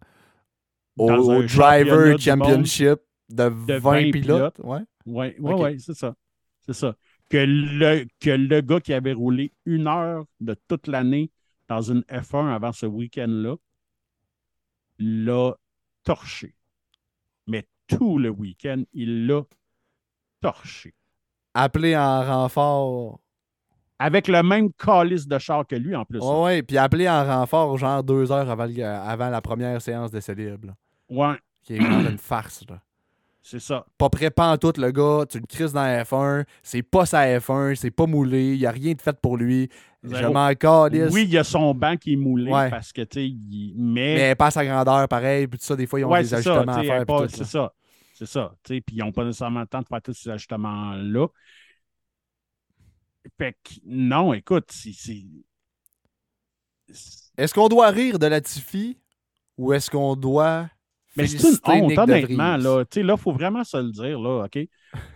[0.97, 4.59] au, Driver Championship de, 20, pilotes?
[4.63, 6.15] Oui, oui, ouais, ouais, c'est ça.
[6.65, 6.95] C'est ça.
[7.29, 11.31] Que le, que le gars qui avait roulé une heure de toute l'année
[11.67, 13.55] dans une F1 avant ce week-end-là
[14.97, 15.55] l'a
[16.03, 16.55] torché.
[17.89, 19.41] Tout le week-end, il l'a
[20.41, 20.93] torché.
[21.53, 23.19] Appelé en renfort
[23.99, 26.19] avec le même calice de char que lui en plus.
[26.21, 30.33] Oui, ouais, puis appelé en renfort genre deux heures avant, avant la première séance d'essai
[30.35, 30.73] libre.
[31.09, 31.35] Ouais.
[31.63, 32.63] Qui est genre une farce.
[32.69, 32.79] là.
[33.41, 33.85] C'est ça.
[33.97, 35.25] Pas en tout, le gars.
[35.27, 36.45] Tu le crises dans la F1.
[36.61, 37.73] C'est pas sa F1.
[37.75, 38.53] C'est pas moulé.
[38.53, 39.69] Il n'y a rien de fait pour lui.
[40.03, 41.11] Je m'en calisse.
[41.11, 43.35] Oui, il y a son banc qui est moulé parce que, tu sais,
[43.75, 44.15] mais...
[44.15, 45.47] Mais pas sa grandeur, pareil.
[45.47, 47.05] Puis tout ça, des fois, ils ont des ajustements à faire.
[47.29, 47.73] C'est ça.
[48.19, 48.53] C'est ça.
[48.63, 51.27] Puis ils n'ont pas nécessairement le temps de faire tous ces ajustements-là.
[53.37, 55.23] Fait que, non, écoute, c'est.
[57.37, 58.99] Est-ce qu'on doit rire de la Tiffy
[59.57, 60.69] ou est-ce qu'on doit.
[61.15, 62.57] Mais c'est une honte, honnêtement.
[62.57, 64.19] Là, il faut vraiment se le dire.
[64.19, 64.59] Là, OK?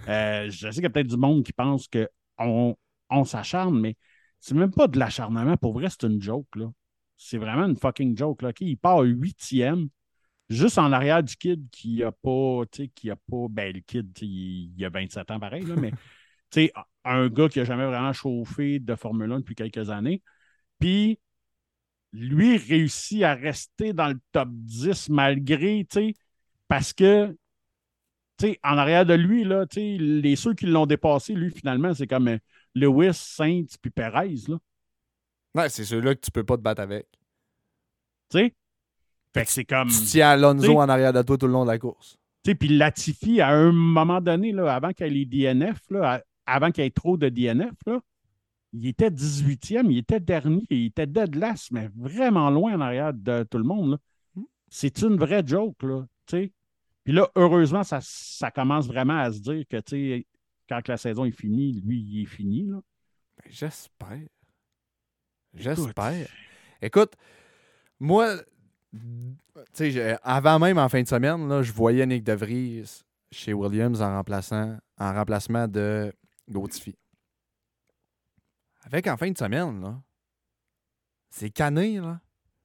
[0.07, 2.77] Euh, je sais qu'il y a peut-être du monde qui pense qu'on
[3.09, 3.97] on, s'acharne, mais
[4.39, 5.57] c'est même pas de l'acharnement.
[5.57, 6.55] Pour vrai, c'est une joke.
[6.55, 6.71] là.
[7.17, 8.43] C'est vraiment une fucking joke.
[8.43, 9.89] Là, Il part huitième,
[10.53, 12.61] juste en arrière du kid qui a pas.
[12.95, 15.91] Qui a pas ben, le kid, il, il a 27 ans pareil, là, mais
[17.05, 20.21] un gars qui n'a jamais vraiment chauffé de Formule 1 depuis quelques années.
[20.79, 21.19] Puis,
[22.13, 25.85] lui réussit à rester dans le top 10 malgré,
[26.67, 27.35] parce que,
[28.63, 32.37] en arrière de lui, là, les ceux qui l'ont dépassé, lui, finalement, c'est comme euh,
[32.75, 34.35] Lewis, Saints puis Perez.
[34.47, 34.57] Là.
[35.55, 37.07] Ouais, c'est ceux-là que tu peux pas te battre avec.
[38.29, 38.53] Tu sais?
[39.33, 39.89] Fait que c'est comme.
[39.89, 42.17] Tu tiens Alonso en arrière de toi tout le long de la course.
[42.43, 46.83] Puis Latifi, à un moment donné, là, avant qu'il y ait DNF, là, avant qu'il
[46.83, 47.73] y ait trop de DNF,
[48.73, 53.13] il était 18e, il était dernier, il était dead last, mais vraiment loin en arrière
[53.13, 53.97] de tout le monde.
[54.35, 54.43] Hmm.
[54.69, 56.51] C'est une vraie joke, là, Puis
[57.13, 60.23] là, heureusement, ça, ça, commence vraiment à se dire que,
[60.67, 62.81] quand la saison est finie, lui, il est fini, là.
[63.37, 64.27] Ben, j'espère.
[65.53, 66.27] J'espère.
[66.81, 67.13] Écoute,
[67.99, 68.35] moi,
[70.23, 74.77] avant même en fin de semaine, là, je voyais Nick DeVries chez Williams en remplaçant,
[74.99, 76.13] en remplacement de
[76.49, 76.95] Gautier.
[78.86, 80.01] Avec en fin de semaine, là,
[81.29, 82.19] c'est cané, là.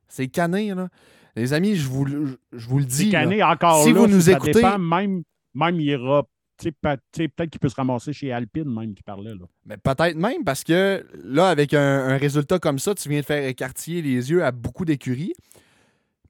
[0.08, 0.88] C'est cané, là.
[1.36, 2.06] Les amis, je vous,
[2.52, 3.06] je vous le dis.
[3.06, 4.62] C'est cané encore si vous nous écoutez.
[4.78, 5.22] même,
[5.54, 6.24] même il ira.
[6.58, 9.34] Peut-être qu'il peut se ramasser chez Alpine, même, qui parlait.
[9.34, 9.46] Là.
[9.64, 13.46] Mais peut-être même parce que là, avec un, résultat comme ça, tu viens de faire
[13.46, 15.34] écartiller les yeux à beaucoup d'écuries.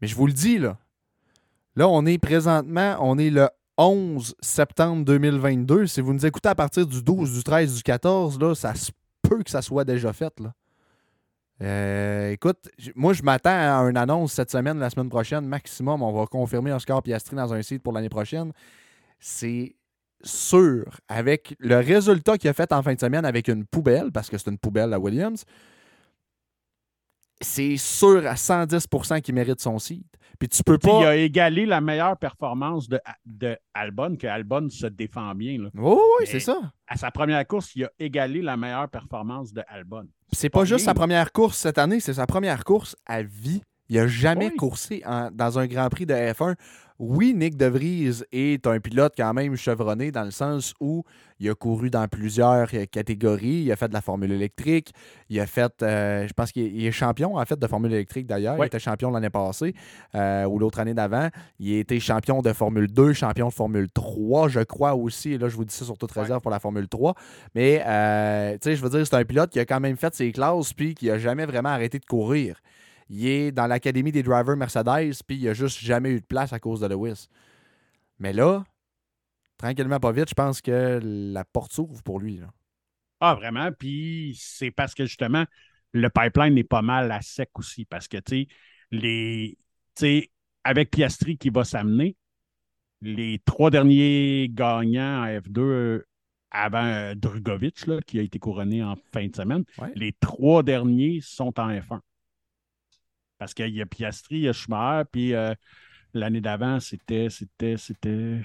[0.00, 0.78] Mais je vous le dis, là.
[1.76, 5.86] Là, on est présentement, on est le 11 septembre 2022.
[5.86, 8.90] Si vous nous écoutez à partir du 12, du 13, du 14, là, ça se
[9.22, 10.32] peut que ça soit déjà fait.
[10.40, 10.52] Là.
[11.62, 16.02] Euh, écoute, moi, je m'attends à une annonce cette semaine, la semaine prochaine, maximum.
[16.02, 18.52] On va confirmer Oscar Piastri dans un site pour l'année prochaine.
[19.20, 19.74] C'est
[20.22, 24.28] sûr, avec le résultat qu'il a fait en fin de semaine avec une poubelle, parce
[24.28, 25.44] que c'est une poubelle à Williams,
[27.40, 30.06] c'est sûr à 110% qu'il mérite son site.
[30.38, 31.00] Puis tu peux pas.
[31.00, 35.58] Il a égalé la meilleure performance de, de Albon, que Albon se défend bien.
[35.58, 35.70] Là.
[35.74, 36.60] oui, oui, c'est ça.
[36.86, 40.06] À sa première course, il a égalé la meilleure performance de Albon.
[40.32, 43.62] C'est pas, pas juste sa première course cette année, c'est sa première course à vie.
[43.88, 46.54] Il n'a jamais coursé dans un Grand Prix de F1
[46.98, 51.04] oui, Nick DeVries est un pilote quand même chevronné dans le sens où
[51.38, 53.62] il a couru dans plusieurs euh, catégories.
[53.62, 54.92] Il a fait de la formule électrique.
[55.28, 58.56] Il a fait, euh, je pense qu'il est champion en fait de formule électrique d'ailleurs.
[58.58, 59.74] Il était champion l'année passée
[60.16, 61.28] euh, ou l'autre année d'avant.
[61.60, 65.34] Il a été champion de Formule 2, champion de Formule 3, je crois aussi.
[65.34, 67.14] Et là, je vous dis ça sur toute réserve pour la Formule 3.
[67.54, 67.78] Mais,
[68.60, 70.72] tu sais, je veux dire, c'est un pilote qui a quand même fait ses classes
[70.72, 72.56] puis qui n'a jamais vraiment arrêté de courir
[73.08, 76.52] il est dans l'académie des drivers Mercedes, puis il a juste jamais eu de place
[76.52, 77.28] à cause de Lewis.
[78.18, 78.64] Mais là,
[79.56, 82.40] tranquillement, pas vite, je pense que la porte s'ouvre pour lui.
[83.20, 83.70] Ah, vraiment?
[83.72, 85.44] Puis c'est parce que justement,
[85.92, 87.84] le pipeline est pas mal à sec aussi.
[87.84, 88.48] Parce que, tu sais,
[88.90, 89.58] les.
[90.64, 92.14] Avec Piastri qui va s'amener,
[93.00, 96.06] les trois derniers gagnants en F2 euh,
[96.50, 99.90] avant euh, Drugovic, là, qui a été couronné en fin de semaine, Ouais.
[99.94, 102.00] les trois derniers sont en F1.
[103.38, 105.54] Parce qu'il y a Piastri, il y a Schumacher, puis euh,
[106.14, 108.42] l'année d'avant, c'était, c'était, c'était.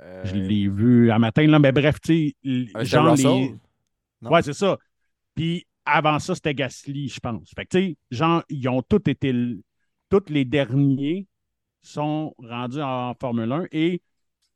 [0.00, 3.54] Euh, Je l'ai vu un matin, là, mais bref, tu sais, euh, genre les.
[4.22, 4.76] Ouais, c'est ça.
[5.34, 7.50] Puis avant ça, c'était Gasly, je pense.
[7.56, 9.34] Fait que, tu sais, genre, ils ont tous été.
[10.10, 11.26] Tous les derniers
[11.82, 14.02] sont rendus en Formule 1 et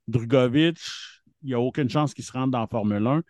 [0.08, 0.78] Drugovic,
[1.42, 3.22] il n'y a aucune chance qu'il se rende en Formule 1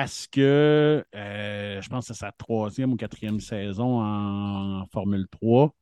[0.00, 5.74] parce que euh, je pense que c'est sa troisième ou quatrième saison en Formule 3.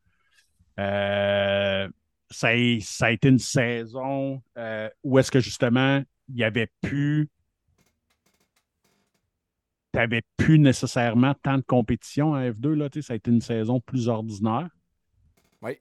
[0.80, 1.86] Euh,
[2.30, 6.70] ça, a, ça a été une saison euh, où est-ce que justement il n'y avait
[6.80, 7.28] plus.
[9.92, 12.72] Tu n'avais plus nécessairement tant de compétition en F2.
[12.72, 14.70] Là, ça a été une saison plus ordinaire.
[15.60, 15.72] Oui.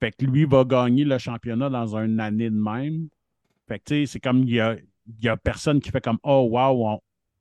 [0.00, 3.08] Fait que lui va gagner le championnat dans une année de même.
[3.68, 6.48] Fait que c'est comme il y a, il y a personne qui fait comme Oh
[6.50, 7.00] wow, on,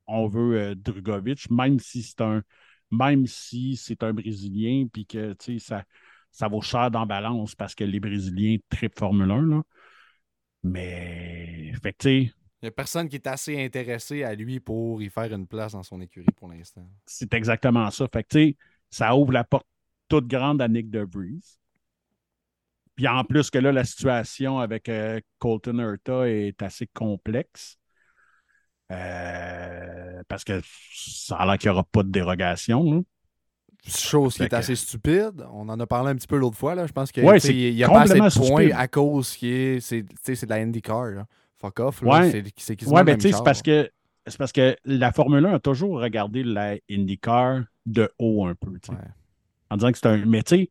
[0.10, 2.44] on veut euh, Drugovic, même si c'est un
[2.92, 5.84] même si c'est un Brésilien, puis que ça,
[6.32, 9.42] ça vaut cher dans balance parce que les Brésiliens tripent Formule 1.
[9.44, 9.62] Là.
[10.64, 12.32] Mais fait que Il
[12.64, 15.84] n'y a personne qui est assez intéressé à lui pour y faire une place dans
[15.84, 16.90] son écurie pour l'instant.
[17.06, 18.08] c'est exactement ça.
[18.12, 18.54] Fait que
[18.90, 19.68] ça ouvre la porte
[20.08, 21.60] toute grande à Nick DeVries.
[22.96, 27.79] Puis en plus que là, la situation avec euh, Colton Herta est assez complexe.
[28.92, 30.62] Euh, parce que
[30.94, 32.84] ça a l'air qu'il n'y aura pas de dérogation.
[32.94, 33.00] là.
[33.88, 35.46] Chose qui est assez stupide.
[35.54, 36.76] On en a parlé un petit peu l'autre fois.
[36.76, 36.86] Là.
[36.86, 38.76] Je pense qu'il Ouais, n'y a pas assez de complètement points stupide.
[38.78, 39.80] à cause qui est.
[39.80, 41.06] C'est de la IndyCar.
[41.12, 41.26] Là.
[41.58, 42.02] Fuck off.
[42.02, 42.44] Ouais.
[42.58, 43.90] C'est Ouais, mais sais, c'est parce que
[44.28, 48.70] c'est parce que la Formule 1 a toujours regardé la IndyCar de haut un peu.
[48.70, 48.98] Ouais.
[49.70, 50.26] en disant que c'est un.
[50.26, 50.70] Mais tu sais, il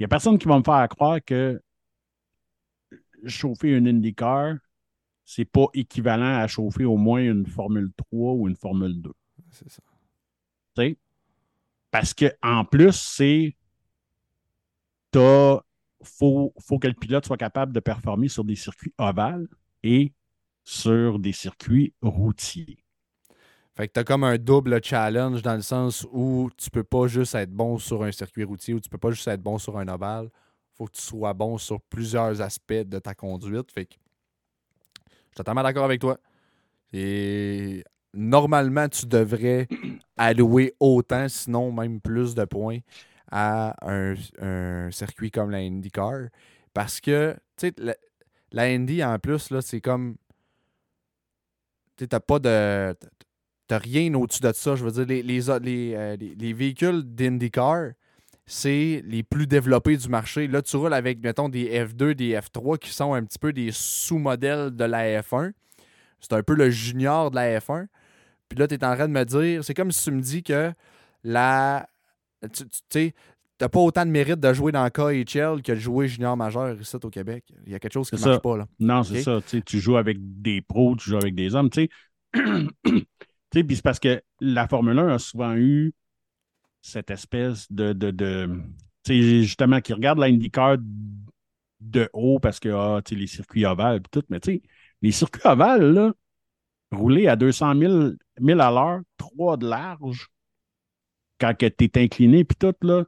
[0.00, 1.60] n'y a personne qui va me faire croire que
[3.26, 4.54] chauffer une IndyCar,
[5.24, 9.12] c'est pas équivalent à chauffer au moins une Formule 3 ou une Formule 2.
[9.50, 9.82] C'est ça.
[10.74, 10.98] tu sais?
[11.90, 13.56] Parce que en plus, c'est.
[15.10, 15.60] T'as.
[16.04, 19.46] Faut, faut que le pilote soit capable de performer sur des circuits ovales
[19.84, 20.12] et
[20.64, 22.82] sur des circuits routiers.
[23.74, 27.36] Fait que t'as comme un double challenge dans le sens où tu peux pas juste
[27.36, 29.86] être bon sur un circuit routier ou tu peux pas juste être bon sur un
[29.86, 30.28] ovale.
[30.74, 33.70] Faut que tu sois bon sur plusieurs aspects de ta conduite.
[33.70, 33.94] Fait que
[35.32, 36.18] suis totalement d'accord avec toi.
[36.92, 39.68] Et normalement, tu devrais
[40.16, 42.78] allouer autant, sinon même plus de points
[43.30, 46.28] à un, un circuit comme la IndyCar.
[46.74, 47.94] Parce que, tu sais, la,
[48.52, 50.16] la Indy, en plus, là, c'est comme.
[51.96, 52.94] Tu t'as pas de.
[53.68, 54.76] T'as rien au-dessus de ça.
[54.76, 57.92] Je veux dire, les, les, les, euh, les- les véhicules d'IndyCar,
[58.46, 60.46] c'est les plus développés du marché.
[60.48, 63.70] Là, tu roules avec, mettons, des F2, des F3 qui sont un petit peu des
[63.72, 65.52] sous-modèles de la F1.
[66.20, 67.86] C'est un peu le junior de la F1.
[68.48, 70.42] Puis là, tu es en train de me dire, c'est comme si tu me dis
[70.42, 70.72] que
[71.24, 71.86] la.
[72.52, 73.14] Tu sais,
[73.58, 76.96] t'as pas autant de mérite de jouer dans KHL que de jouer junior majeur ici
[77.02, 77.44] au Québec.
[77.66, 78.40] Il y a quelque chose qui C'est marche ça.
[78.40, 78.66] pas, là.
[78.80, 79.40] Non, c'est ça.
[79.64, 81.70] Tu joues avec des pros, tu joues avec des hommes.
[81.70, 81.88] Tu
[82.32, 82.32] sais,
[83.62, 85.92] puis c'est parce que la Formule 1 a souvent eu
[86.82, 87.92] cette espèce de.
[87.92, 88.50] de, de
[89.04, 90.76] tu sais, justement, qui regarde la IndyCar
[91.80, 94.22] de haut parce que ah, tu sais, les circuits ovales et tout.
[94.28, 94.62] Mais tu sais,
[95.00, 96.12] les circuits ovales, là,
[96.92, 100.28] rouler à 200 000, 1000 à l'heure, 3 de large,
[101.40, 103.04] quand tu es incliné, puis tout, là,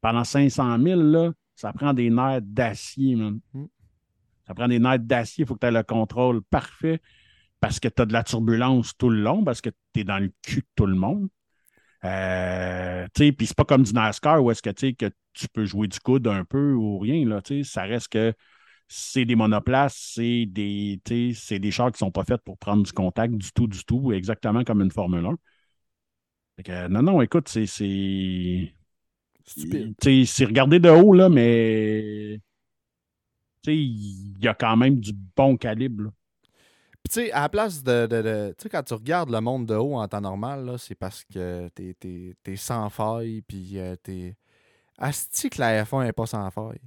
[0.00, 3.40] pendant 500 000, là, ça prend des nerfs d'acier, man.
[3.54, 3.64] Mm.
[4.46, 7.00] Ça prend des nerfs d'acier, il faut que tu aies le contrôle parfait
[7.60, 10.18] parce que tu as de la turbulence tout le long, parce que tu es dans
[10.18, 11.28] le cul de tout le monde.
[12.06, 15.98] Euh, puis c'est pas comme du NASCAR où est-ce que, que tu peux jouer du
[16.00, 18.32] coude un peu ou rien, là, ça reste que
[18.88, 21.00] c'est des monoplaces, c'est des,
[21.34, 24.12] c'est des chars qui sont pas faits pour prendre du contact du tout, du tout,
[24.12, 25.36] exactement comme une Formule 1.
[26.56, 28.72] Fait que, non, non, écoute, c'est, c'est,
[30.24, 32.40] c'est regardé de haut, là, mais
[33.66, 36.04] il y a quand même du bon calibre.
[36.04, 36.10] là.
[37.06, 38.06] Puis, tu sais, à la place de.
[38.08, 40.96] de- de- tu sais, quand tu regardes le monde de haut en temps normal, c'est
[40.96, 41.94] parce que t'es,
[42.42, 44.34] t'es sans faille, puis euh, t'es.
[44.98, 46.80] Asti que la F1 n'est pas sans faille.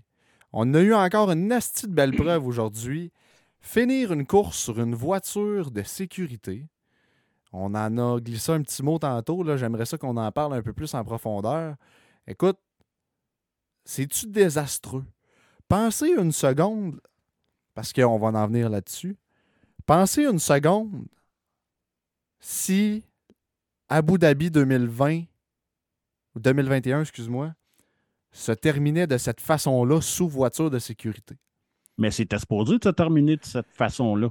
[0.52, 3.14] On a eu encore une asti de belle preuve aujourd'hui.
[3.62, 6.68] Finir une course sur une voiture de sécurité.
[7.54, 9.46] On en a glissé un petit mot tantôt.
[9.56, 11.76] J'aimerais ça qu'on en parle un peu plus en profondeur.
[12.28, 12.58] Écoute,
[13.86, 15.06] c'est-tu désastreux?
[15.70, 17.00] Pensez une seconde,
[17.74, 19.16] parce qu'on va en venir là-dessus.
[19.90, 21.08] Pensez une seconde
[22.40, 23.04] si
[23.88, 25.22] Abu Dhabi 2020
[26.36, 27.56] ou 2021, excuse-moi,
[28.32, 31.34] se terminait de cette façon-là sous voiture de sécurité.
[31.98, 34.30] Mais c'était supposé de se terminer de cette façon-là.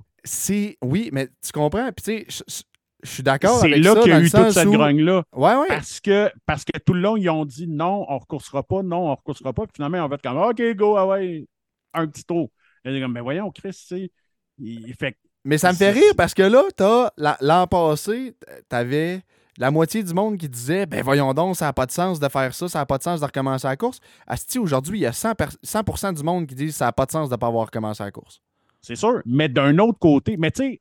[0.80, 1.90] Oui, mais tu comprends?
[1.90, 2.62] Puis tu sais, je-
[3.09, 4.00] suis d'accord avec C'est là ça.
[4.02, 5.24] qu'il y a eu toute cette où- grogne-là.
[5.32, 5.66] Ouais, ouais.
[5.66, 8.84] Parce que, parce que tout le long, ils ont dit non, on ne recoursera pas,
[8.84, 9.66] non, on ne recoursera pas.
[9.66, 11.48] Puis finalement, on va être comme OK, go, ah ouais,
[11.94, 12.48] un petit tour.
[12.84, 14.12] Et comme, mais voyons, Chris, c'est.
[14.59, 15.16] Il fait
[15.49, 18.36] Mais ça me fait rire parce que là, t'as la- l'an passé,
[18.68, 19.22] t'avais
[19.57, 22.28] la moitié du monde qui disait Ben voyons donc, ça n'a pas de sens de
[22.28, 23.99] faire ça, ça n'a pas de sens de recommencer la course.
[24.26, 27.07] Asti, aujourd'hui, il y a 100, per- 100% du monde qui dit ça n'a pas
[27.07, 28.40] de sens de ne pas avoir recommencé la course.
[28.82, 29.22] c'est sûr.
[29.24, 30.80] Mais d'un autre côté, mais tu sais,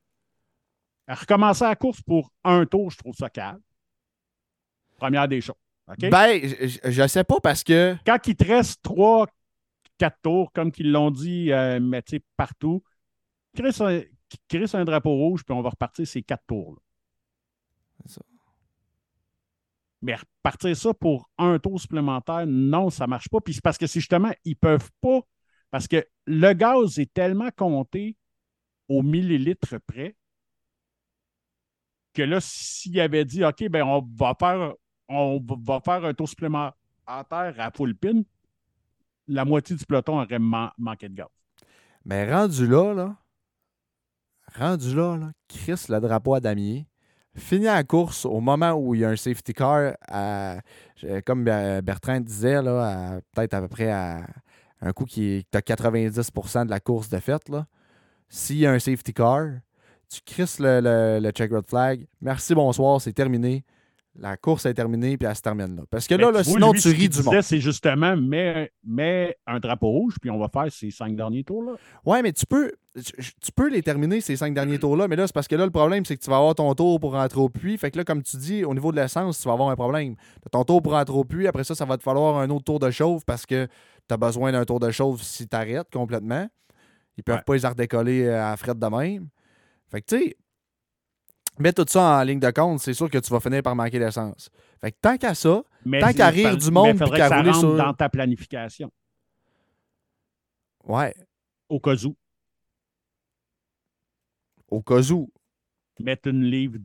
[1.08, 3.62] recommencer la course pour un tour, je trouve ça calme.
[4.98, 5.56] Première des choses.
[5.98, 7.96] Ben, je- je sais pas parce que.
[8.06, 9.28] Quand il te reste trois,
[9.98, 12.84] quatre tours, comme qu'ils l'ont dit, euh, mais tu sais, partout,
[13.56, 13.72] crée
[14.34, 16.80] un, crée un drapeau rouge, puis on va repartir ces quatre tours.
[18.02, 18.22] C'est ça.
[20.02, 23.42] Mais repartir ça pour un tour supplémentaire, non, ça ne marche pas.
[23.42, 25.22] Puis c'est parce que c'est justement, ils ne peuvent pas.
[25.72, 28.16] Parce que le gaz est tellement compté
[28.88, 30.16] au millilitre près
[32.14, 34.74] que là, s'il avait dit OK, ben on va faire
[35.10, 36.74] on va faire un tour supplémentaire
[37.08, 38.22] à full pin,
[39.28, 41.28] la moitié du peloton aurait man- manqué de gaz.
[42.06, 43.18] Mais rendu là, là,
[44.56, 46.88] rendu là, là, Chris le drapeau à damier,
[47.36, 50.58] finit la course au moment où il y a un safety car, à-
[51.26, 54.22] comme Bertrand disait, là, peut-être à peu près à
[54.82, 57.20] un coup qui est à 90% de la course de
[57.50, 57.66] là.
[58.30, 59.46] S'il y a un safety car,
[60.10, 63.64] tu crisses le, le, le check flag, merci, bonsoir, c'est terminé.
[64.20, 65.84] La course est terminée, puis elle se termine là.
[65.92, 67.42] Parce que là, là sinon, lui, tu ris du disait, monde.
[67.42, 71.74] C'est justement, mets, mets un drapeau rouge, puis on va faire ces cinq derniers tours-là.
[72.04, 75.34] Ouais, mais tu peux, tu peux les terminer, ces cinq derniers tours-là, mais là, c'est
[75.34, 77.50] parce que là, le problème, c'est que tu vas avoir ton tour pour rentrer au
[77.50, 77.78] puits.
[77.78, 80.16] Fait que là, comme tu dis, au niveau de l'essence, tu vas avoir un problème.
[80.52, 82.80] Ton tour pour rentrer au puits, après ça, ça va te falloir un autre tour
[82.80, 83.68] de chauffe parce que
[84.08, 86.48] tu as besoin d'un tour de chauffe si tu arrêtes complètement.
[87.18, 87.42] Ils peuvent Ouais.
[87.46, 89.28] pas les redécoller euh, à fret de même.
[89.90, 90.38] Fait que, tu sais,
[91.64, 94.00] mets tout ça en ligne de compte, c'est sûr que tu vas finir par manquer
[94.00, 94.50] d'essence.
[94.82, 97.60] Fait que tant qu'à ça, Mais Tant qu'à rire du monde, puis qu'à rouler rentre
[97.60, 98.92] sur- dans ta planification,
[100.86, 101.14] ouais,
[101.70, 102.16] au cas où.
[104.70, 105.32] au cas où.
[106.00, 106.78] Mettre une livre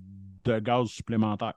[0.45, 1.55] de gaz supplémentaire.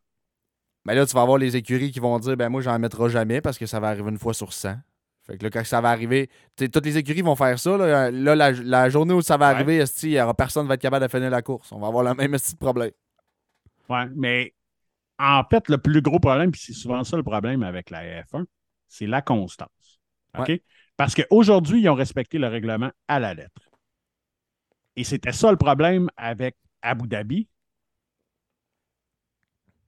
[0.85, 3.41] Mais là, tu vas avoir les écuries qui vont dire ben moi, j'en mettrai jamais
[3.41, 4.75] parce que ça va arriver une fois sur 100.
[5.25, 7.77] Fait que là, quand ça va arriver, toutes les écuries vont faire ça.
[7.77, 9.55] Là, Là, la, la journée où ça va Ouais.
[9.55, 11.71] arriver, il y aura personne qui va être capable de finir la course.
[11.71, 12.91] On va avoir le même esti de problème.
[13.89, 14.53] Ouais, mais
[15.19, 18.45] en fait, le plus gros problème, puis c'est souvent ça le problème avec la F1,
[18.87, 20.01] c'est la constance.
[20.37, 20.51] OK?
[20.97, 23.61] Parce qu'aujourd'hui, ils ont respecté le règlement à la lettre.
[24.95, 27.47] Et c'était ça le problème avec Abu Dhabi.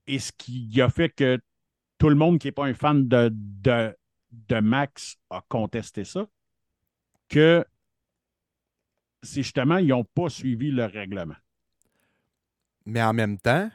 [0.07, 1.39] Et ce qui a fait que
[1.97, 3.95] tout le monde qui n'est pas un fan de, de,
[4.31, 6.27] de Max a contesté ça,
[7.29, 7.65] que
[9.23, 11.35] c'est justement, ils n'ont pas suivi le règlement.
[12.85, 13.69] Mais en même temps,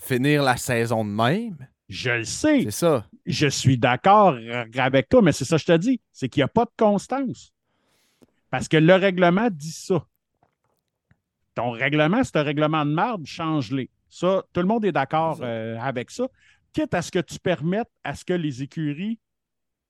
[0.00, 1.56] finir la saison de même,
[1.88, 2.62] Je le sais.
[2.64, 3.06] c'est ça.
[3.26, 4.36] Je suis d'accord
[4.76, 6.00] avec toi, mais c'est ça que je te dis.
[6.12, 7.52] C'est qu'il n'y a pas de constance.
[8.50, 10.04] Parce que le règlement dit ça.
[11.54, 13.90] Ton règlement, c'est un règlement de marde, change-les.
[14.08, 16.26] Ça, tout le monde est d'accord euh, avec ça.
[16.72, 19.18] Quitte à ce que tu permettes à ce que les écuries,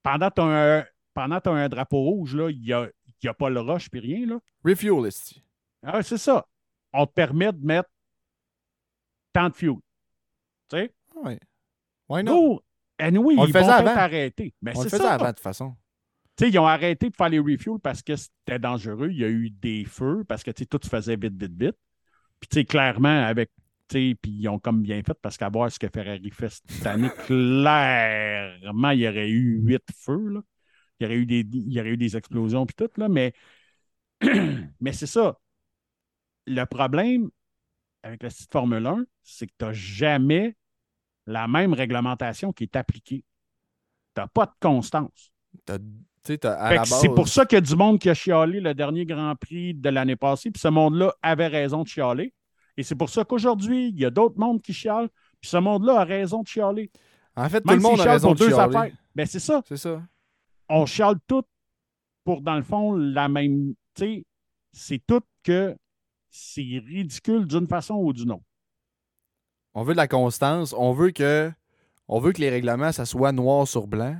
[0.03, 0.83] pendant ton un,
[1.13, 2.87] pendant ton un drapeau rouge, il n'y a,
[3.23, 4.27] y a pas le rush puis rien.
[4.27, 4.39] Là.
[4.63, 5.09] Refuel.
[5.83, 6.45] Ah, c'est ça.
[6.93, 7.89] On te permet de mettre
[9.33, 9.75] tant de fuel.
[10.71, 10.93] Tu sais?
[11.15, 11.39] Ouais.
[12.07, 12.63] Why not?
[12.97, 13.99] Anyway, On le ils vont faisait peut-être avant.
[13.99, 14.53] arrêter.
[14.61, 15.13] Mais On le faisait ça.
[15.13, 15.75] avant, de toute façon.
[16.39, 19.09] Ils ont arrêté de faire les refuels parce que c'était dangereux.
[19.11, 21.77] Il y a eu des feux parce que tout se faisait vite, vite, vite.
[22.39, 23.51] Puis, tu sais, clairement, avec.
[23.87, 27.09] Puis, ils ont comme bien fait parce qu'à voir ce que Ferrari fait cette année,
[27.27, 30.29] clairement, il y aurait eu huit feux.
[30.29, 30.41] Là.
[30.99, 32.89] Il, y aurait eu des, il y aurait eu des explosions, puis tout.
[32.97, 33.33] Là, mais
[34.79, 35.37] mais c'est ça.
[36.47, 37.29] Le problème
[38.03, 40.55] avec le site Formule 1, c'est que tu n'as jamais
[41.31, 43.23] la même réglementation qui est appliquée.
[44.15, 45.31] Tu n'as pas de constance.
[46.23, 49.73] C'est pour ça qu'il y a du monde qui a chialé le dernier Grand Prix
[49.73, 52.33] de l'année passée, puis ce monde-là avait raison de chialer.
[52.77, 55.09] Et c'est pour ça qu'aujourd'hui, il y a d'autres mondes qui chialent,
[55.39, 56.91] puis ce monde-là a raison de chialer.
[57.35, 58.75] En fait, tout le monde a raison pour de deux chialer.
[58.75, 58.95] affaires.
[59.15, 59.61] Ben, c'est ça.
[59.67, 60.01] C'est ça.
[60.69, 61.43] On chiale tout
[62.23, 63.73] pour, dans le fond, la même.
[63.95, 64.25] Tu sais,
[64.71, 65.75] c'est tout que
[66.29, 68.43] c'est ridicule d'une façon ou d'une autre.
[69.73, 70.73] On veut de la constance.
[70.77, 71.51] On veut que,
[72.07, 74.17] on veut que les règlements, ça soit noir sur blanc.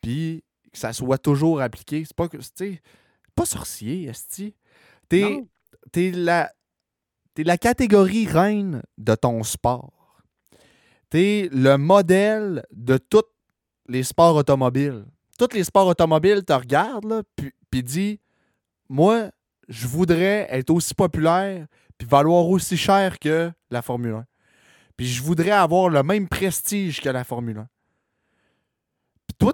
[0.00, 2.04] Puis que ça soit toujours appliqué.
[2.04, 2.28] C'est pas,
[3.34, 4.54] pas sorcier, esti.
[5.08, 5.44] T'es,
[5.92, 6.52] t'es la,
[7.36, 10.22] es la catégorie reine de ton sport.
[11.10, 13.24] Tu es le modèle de tous
[13.88, 15.04] les sports automobiles.
[15.38, 18.18] Tous les sports automobiles te regardent, puis, puis disent
[18.88, 19.30] Moi,
[19.68, 21.66] je voudrais être aussi populaire
[21.98, 24.24] puis valoir aussi cher que la Formule 1.
[24.96, 27.68] Puis je voudrais avoir le même prestige que la Formule 1.
[29.26, 29.52] Puis toi,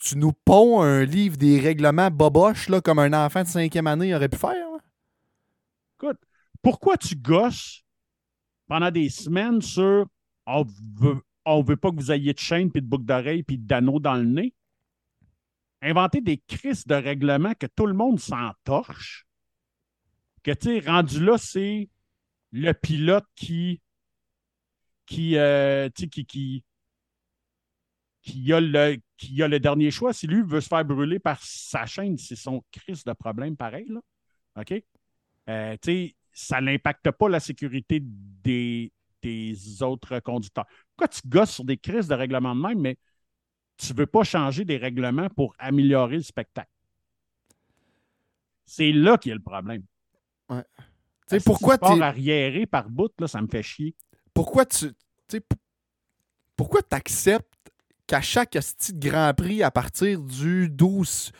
[0.00, 4.14] tu, nous ponds un livre des règlements boboches là, comme un enfant de cinquième année
[4.14, 4.54] aurait pu faire.
[5.96, 6.18] Écoute,
[6.62, 7.84] pourquoi tu gosses
[8.66, 10.06] pendant des semaines sur
[10.46, 10.64] on
[10.96, 14.00] veut, on veut pas que vous ayez de chaîne, puis de boucle d'oreille, puis d'anneaux
[14.00, 14.54] dans le nez?
[15.82, 19.26] Inventer des crises de règlements que tout le monde s'entorche.
[20.42, 21.88] Que, tu sais, rendu là, c'est
[22.50, 23.80] le pilote qui
[25.08, 26.64] qui, euh, qui, qui,
[28.22, 30.12] qui, a le, qui a le dernier choix.
[30.12, 33.86] Si lui veut se faire brûler par sa chaîne, c'est son crise de problème pareil.
[33.88, 34.00] Là.
[34.60, 34.82] OK?
[35.48, 35.76] Euh,
[36.32, 38.92] ça n'impacte pas la sécurité des,
[39.22, 40.66] des autres conducteurs.
[40.90, 42.98] Pourquoi tu gosses sur des crises de règlement de même, mais
[43.78, 46.70] tu ne veux pas changer des règlements pour améliorer le spectacle?
[48.66, 49.84] C'est là qu'il y a le problème.
[50.50, 50.64] Ouais.
[51.26, 53.94] sais pourquoi tu arriéré par bout, là, ça me fait chier
[54.38, 54.92] pourquoi tu.
[56.56, 57.72] Pourquoi tu acceptes
[58.06, 61.32] qu'à chaque petit Grand Prix à partir du 12,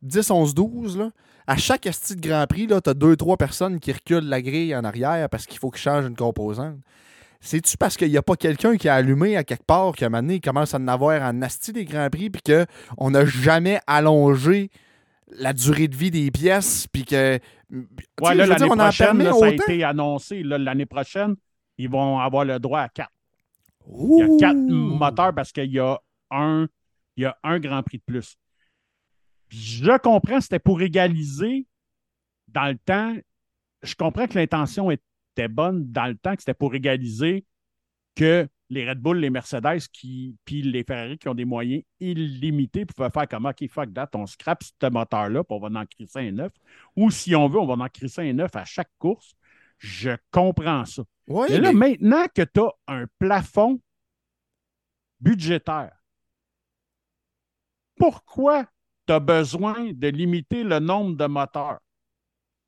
[0.00, 1.10] 10, 11, 12,
[1.46, 4.82] à chaque petit Grand Prix, tu as deux, trois personnes qui reculent la grille en
[4.82, 6.78] arrière parce qu'il faut qu'ils changent une composante.
[7.40, 10.08] C'est-tu parce qu'il n'y a pas quelqu'un qui a allumé à quelque part, qui a
[10.08, 13.78] donné, il commence à en avoir en asti des Grands Prix, puis qu'on n'a jamais
[13.86, 14.70] allongé
[15.28, 17.38] la durée de vie des pièces, puis que.
[18.22, 20.42] Ouais, là, l'année prochaine, ça a été annoncé.
[20.42, 21.36] L'année prochaine,
[21.78, 23.12] ils vont avoir le droit à quatre.
[23.88, 26.00] Il y a quatre moteurs parce qu'il y a
[26.30, 26.68] un,
[27.16, 28.36] il y a un Grand Prix de plus.
[29.48, 31.66] Je comprends, c'était pour égaliser
[32.48, 33.14] dans le temps.
[33.82, 37.44] Je comprends que l'intention était bonne dans le temps, que c'était pour égaliser
[38.14, 42.86] que les Red Bull, les Mercedes, qui, puis les Ferrari qui ont des moyens illimités
[42.86, 46.20] pouvaient faire comme OK, fuck that, on scrape ce moteur-là, puis on va en crisser
[46.20, 46.52] un neuf.
[46.96, 49.34] Ou si on veut, on va en crisser un neuf à chaque course.
[49.82, 51.02] Je comprends ça.
[51.48, 53.80] Et là, maintenant que tu as un plafond
[55.18, 55.96] budgétaire,
[57.96, 58.64] pourquoi
[59.06, 61.80] tu as besoin de limiter le nombre de moteurs?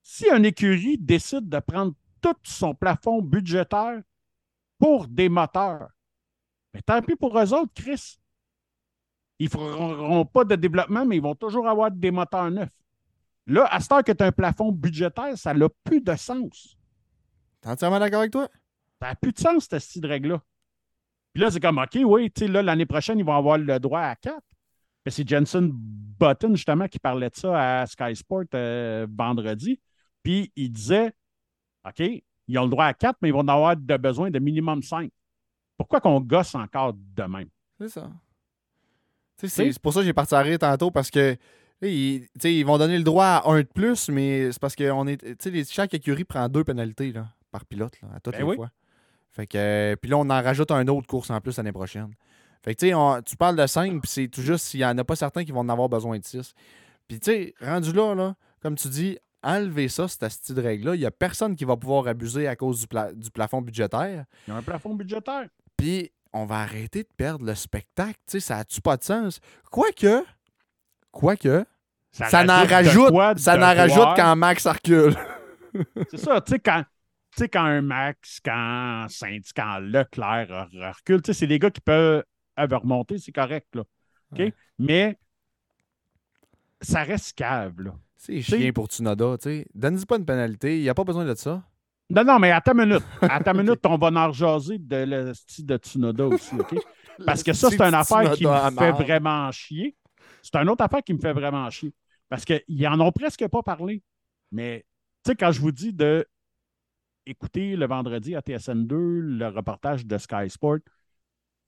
[0.02, 4.02] Si une écurie décide de prendre tout son plafond budgétaire
[4.78, 5.90] pour des moteurs,
[6.72, 8.18] mais tant pis pour eux autres, Chris.
[9.38, 12.70] Ils ne feront pas de développement, mais ils vont toujours avoir des moteurs neufs.
[13.46, 16.76] Là, à ce temps que tu as un plafond budgétaire, ça n'a plus de sens.
[17.64, 18.46] T'es entièrement d'accord avec toi?
[19.00, 20.42] Ça n'a plus de sens, cette style de règle-là.
[21.32, 23.80] Puis là, c'est comme, OK, oui, tu sais, là, l'année prochaine, ils vont avoir le
[23.80, 24.38] droit à 4.
[25.06, 29.80] c'est Jensen Button, justement, qui parlait de ça à Sky Sport euh, vendredi.
[30.22, 31.12] Puis il disait,
[31.86, 32.02] OK,
[32.48, 34.82] ils ont le droit à 4, mais ils vont en avoir de besoin de minimum
[34.82, 35.10] 5.
[35.78, 37.48] Pourquoi qu'on gosse encore de même?
[37.80, 38.10] C'est ça.
[39.38, 41.36] C'est pour ça que j'ai parti à rire tantôt parce que
[41.82, 45.06] ils, ils vont donner le droit à un de plus, mais c'est parce que on
[45.06, 47.10] est, chaque écurie prend deux pénalités.
[47.10, 48.70] Là par pilote à toutes ben les fois.
[49.30, 52.12] Fait que, euh, puis là, on en rajoute un autre course en plus l'année prochaine.
[52.64, 54.98] Fait que, tu sais, tu parles de 5, puis c'est tout juste s'il n'y en
[54.98, 56.52] a pas certains qui vont en avoir besoin de 6.
[57.06, 60.96] Puis, tu sais, rendu là, là, comme tu dis, enlever ça, cette style de règle-là.
[60.96, 64.24] Il n'y a personne qui va pouvoir abuser à cause du, du plafond budgétaire.
[64.48, 65.46] Il y a un plafond budgétaire.
[65.76, 68.18] Puis, on va arrêter de perdre le spectacle.
[68.26, 69.38] Tu sais, ça n'a-tu pas de sens?
[69.70, 70.24] Quoique,
[71.12, 71.64] quoique,
[72.10, 75.14] ça, n'en rajoute, ça n'en rajoute quand Max recule.
[76.10, 76.84] c'est ça, tu sais, quand,
[77.36, 81.80] sais, quand un Max, quand Saint, quand Leclerc recule, tu sais, c'est des gars qui
[81.80, 82.24] peuvent
[82.56, 83.82] remonter, c'est correct, là.
[84.32, 84.52] OK?
[84.78, 85.18] Mais
[86.80, 87.94] ça reste cave, là.
[88.16, 89.66] C'est chien pour Tsunoda, tu sais.
[89.74, 91.62] Donne-y pas une pénalité, il n'y a pas besoin de ça.
[92.10, 93.02] Non, non, mais à ta minute.
[93.22, 96.74] À ta minute, on va en rejaser de le style de Tsunoda aussi, OK?
[97.24, 99.96] Parce que ça, c'est une affaire qui me fait vraiment chier.
[100.42, 101.92] C'est une autre affaire qui me fait vraiment chier.
[102.28, 104.02] Parce qu'ils en ont presque pas parlé.
[104.52, 104.84] Mais,
[105.24, 106.26] tu sais, quand je vous dis de
[107.26, 110.78] écouter le vendredi à TSN2 le reportage de Sky Sport,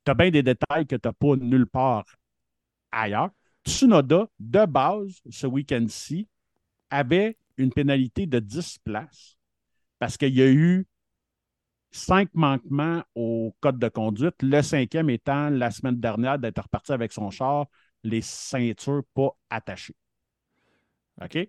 [0.05, 2.05] tu as bien des détails que tu n'as pas nulle part
[2.93, 3.31] ailleurs.
[3.67, 6.29] Tsunoda, de base, ce week-end-ci,
[6.91, 9.37] avait une pénalité de 10 places
[9.99, 10.87] parce qu'il y a eu
[11.91, 17.13] cinq manquements au code de conduite, le cinquième étant la semaine dernière d'être reparti avec
[17.13, 17.67] son char,
[18.05, 19.97] les ceintures pas attachées.
[21.23, 21.49] OK?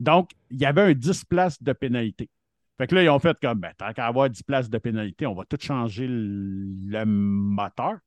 [0.00, 2.30] Donc, il y avait un 10 places de pénalité.
[2.78, 5.26] Fait que là, ils ont fait comme, ben, tant qu'à avoir 10 places de pénalité,
[5.26, 7.98] on va tout changer le, moteur.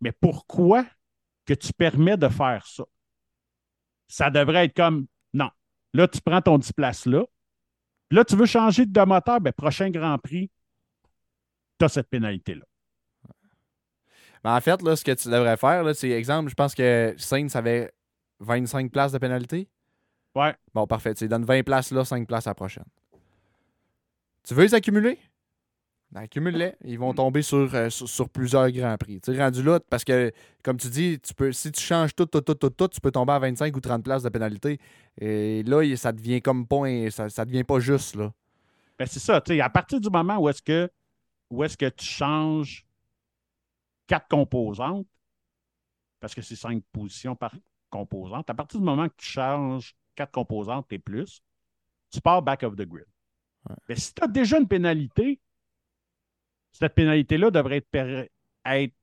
[0.00, 0.84] Mais pourquoi
[1.46, 2.84] que tu permets de faire ça?
[4.08, 5.50] Ça devrait être comme, non.
[5.94, 7.24] Là, tu prends ton 10 places là,
[8.08, 10.50] Puis là, tu veux changer de moteur, ben, prochain Grand Prix,
[11.78, 12.64] tu as cette pénalité-là.
[14.44, 17.14] Ben, en fait, là, ce que tu devrais faire, là, c'est exemple, je pense que
[17.18, 17.90] Saints avait
[18.38, 19.68] 25 places de pénalité.
[20.36, 20.54] Ouais.
[20.72, 21.14] Bon, parfait.
[21.14, 22.84] Tu lui donnes 20 places là, 5 places à la prochaine.
[24.46, 25.18] Tu veux les accumuler?
[26.12, 26.74] Ben, accumule-les.
[26.84, 29.20] Ils vont tomber sur, euh, sur, sur plusieurs grands prix.
[29.20, 30.32] Tu rendu là, parce que,
[30.62, 33.10] comme tu dis, tu peux, si tu changes tout, tout, tout, tout, tout, tu peux
[33.10, 34.78] tomber à 25 ou 30 places de pénalité.
[35.20, 38.32] Et là, ça devient comme un- ça, ça devient pas juste, là.
[38.98, 40.88] Ben, c'est ça, à partir du moment où est-ce que
[41.62, 42.86] est-ce que tu changes
[44.06, 45.06] quatre composantes,
[46.20, 47.54] parce que c'est cinq positions par
[47.90, 51.42] composante, à partir du moment que tu changes quatre composantes et plus,
[52.10, 53.06] tu pars back of the grid.
[53.88, 55.40] Mais si tu as déjà une pénalité,
[56.72, 57.84] cette pénalité-là devrait
[58.64, 58.94] être,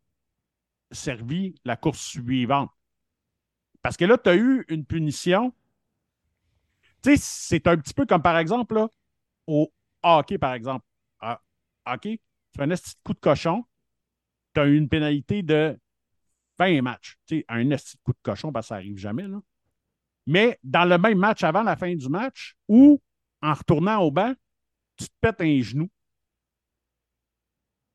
[0.91, 2.69] servie la course suivante.
[3.81, 5.53] Parce que là, tu as eu une punition.
[7.01, 8.87] Tu sais, c'est un petit peu comme par exemple
[9.47, 10.85] au hockey, par exemple.
[11.19, 11.41] Ah,
[11.85, 12.17] hockey,
[12.51, 13.65] tu fais un petit coup de cochon,
[14.53, 15.77] tu as eu une pénalité de
[16.59, 17.17] 20 matchs.
[17.25, 19.27] Tu sais, un petit coup de cochon, parce que ça n'arrive jamais.
[19.27, 19.41] Là.
[20.27, 23.01] Mais dans le même match avant la fin du match, ou
[23.41, 24.33] en retournant au banc,
[24.97, 25.89] tu te pètes un genou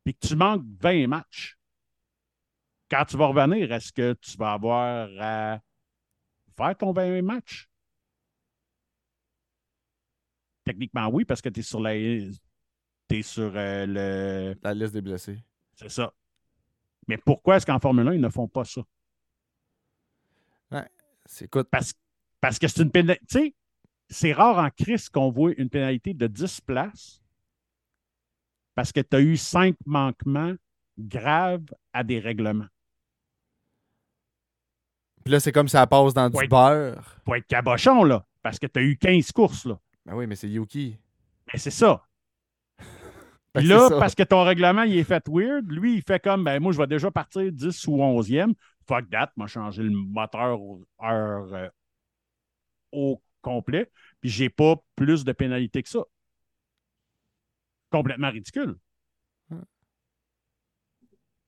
[0.07, 1.57] et que tu manques 20 matchs.
[2.90, 5.61] Quand tu vas revenir, est-ce que tu vas avoir à
[6.57, 7.68] faire ton 20 matchs?
[10.64, 11.92] Techniquement, oui, parce que tu es sur la.
[13.22, 14.55] Sur euh, le.
[14.62, 15.38] La liste des blessés.
[15.74, 16.12] C'est ça.
[17.07, 18.82] Mais pourquoi est-ce qu'en Formule 1, ils ne font pas ça?
[21.24, 21.92] C'est, écoute, Parce,
[22.40, 23.24] parce que c'est une pénalité.
[23.28, 23.55] Tu sais,
[24.09, 27.22] c'est rare en crise qu'on voit une pénalité de 10 places
[28.74, 30.54] parce que tu as eu 5 manquements
[30.98, 32.68] graves à des règlements.
[35.24, 37.16] puis là, c'est comme ça passe dans du beurre.
[37.24, 39.78] Pour être cabochon, là, parce que tu as eu 15 courses, là.
[40.06, 40.96] Ben oui, mais c'est Yuki.
[41.52, 42.04] Mais c'est ça.
[43.54, 43.98] Ben, là, ça.
[43.98, 46.76] parce que ton règlement, il est fait weird, lui, il fait comme, ben moi, je
[46.78, 48.52] vais déjà partir 10 ou 11e.
[48.86, 51.68] Fuck that, m'a changé le moteur au- heure euh,
[52.92, 53.90] au complet.
[54.20, 56.01] Puis j'ai pas plus de pénalité que ça.
[57.90, 58.76] Complètement ridicule.
[59.51, 59.59] Ouais.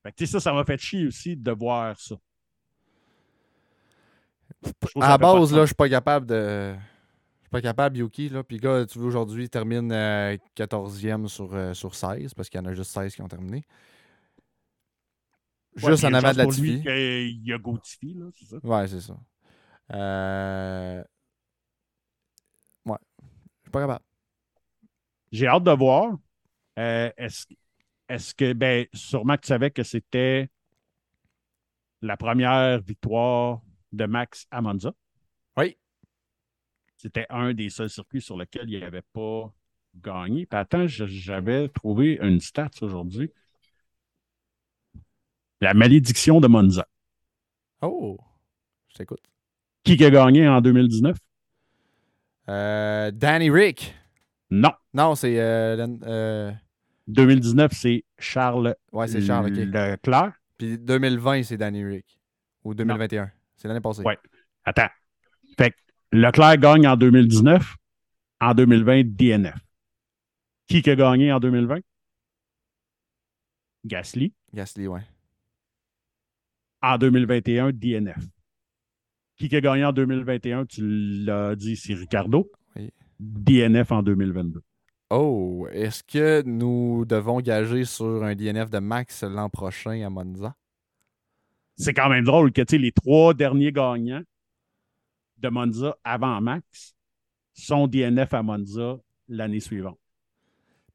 [0.02, 2.16] Fait que, tu sais, ça, ça m'a fait chier aussi de voir ça.
[5.00, 6.74] À la base, là, je suis pas capable de.
[6.74, 8.28] Je suis pas capable, Yuki.
[8.28, 8.42] Là.
[8.42, 12.60] Puis, gars, tu vois, aujourd'hui, il termine euh, 14e sur, euh, sur 16, parce qu'il
[12.60, 13.64] y en a juste 16 qui ont terminé.
[15.76, 16.82] Ouais, Juste en avant de la Tiffy.
[16.82, 18.56] qu'il y a là, c'est ça?
[18.62, 19.16] Ouais, c'est ça.
[19.92, 21.04] Euh...
[23.70, 24.04] Suis pas capable.
[25.30, 26.18] J'ai hâte de voir.
[26.76, 27.46] Euh, est-ce,
[28.08, 30.50] est-ce que, ben, sûrement que tu savais que c'était
[32.02, 33.60] la première victoire
[33.92, 34.92] de Max à Monza.
[35.56, 35.76] Oui.
[36.96, 39.52] C'était un des seuls circuits sur lequel il n'avait pas
[39.94, 40.46] gagné.
[40.46, 43.32] Puis attends, j'avais trouvé une stat aujourd'hui.
[45.60, 46.88] La malédiction de Monza.
[47.82, 48.18] Oh!
[48.88, 49.22] Je t'écoute.
[49.84, 51.16] Qui a gagné en 2019?
[52.50, 53.94] Euh, Danny Rick.
[54.50, 54.72] Non.
[54.92, 55.38] Non, c'est.
[55.38, 56.50] Euh, Len- euh,
[57.06, 59.56] 2019, c'est Charles Ouais, c'est Charles, ok.
[59.56, 60.32] Leclerc.
[60.58, 62.18] Puis 2020, c'est Danny Rick.
[62.64, 63.30] Ou 2021.
[63.56, 64.02] C'est l'année passée.
[64.02, 64.18] Ouais.
[64.64, 64.88] Attends.
[65.56, 65.76] Fait que
[66.12, 67.76] Leclerc gagne en 2019.
[68.40, 69.54] En 2020, DNF.
[70.66, 71.80] Qui qui a gagné en 2020?
[73.84, 74.32] Gasly.
[74.52, 75.02] Gasly, ouais.
[76.82, 78.16] En 2021, DNF.
[79.48, 80.66] Qui a gagné en 2021?
[80.66, 80.82] Tu
[81.24, 82.50] l'as dit, c'est Ricardo.
[82.76, 82.90] Oui.
[83.18, 84.60] DNF en 2022.
[85.08, 90.54] Oh, est-ce que nous devons gager sur un DNF de Max l'an prochain à Monza?
[91.76, 94.22] C'est quand même drôle que les trois derniers gagnants
[95.38, 96.94] de Monza avant Max
[97.54, 99.98] sont DNF à Monza l'année suivante.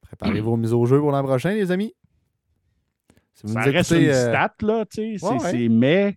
[0.02, 1.96] Préparez vos mises au jeu pour l'an prochain, les amis.
[3.34, 5.26] Si vous Ça nous reste écoutez, une euh, stat, là, tu sais.
[5.28, 6.16] Ouais, Mais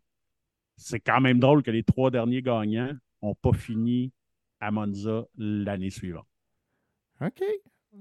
[0.79, 4.13] c'est quand même drôle que les trois derniers gagnants n'ont pas fini
[4.61, 6.27] à Monza l'année suivante.
[7.21, 7.43] OK.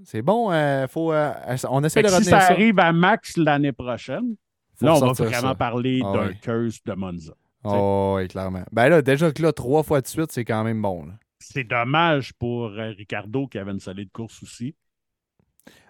[0.03, 0.51] C'est bon.
[0.51, 1.33] euh, faut, euh,
[1.69, 2.53] on essaie de si retenir ça ça.
[2.53, 4.35] arrive à Max l'année prochaine,
[4.75, 5.55] Faut là, on va vraiment ça.
[5.55, 7.33] parler Ah d'un curse de Monza.
[7.63, 8.63] Oh, oui, clairement.
[8.71, 11.07] Ben là, déjà que là, trois fois de suite, c'est quand même bon.
[11.39, 14.75] C'est dommage pour euh, Ricardo qui avait une solide course aussi.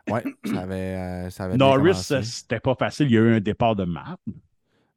[0.10, 3.08] Ouais, ça avait, euh, ça avait Norris, euh, c'était pas facile.
[3.08, 4.20] Il y a eu un départ de marde.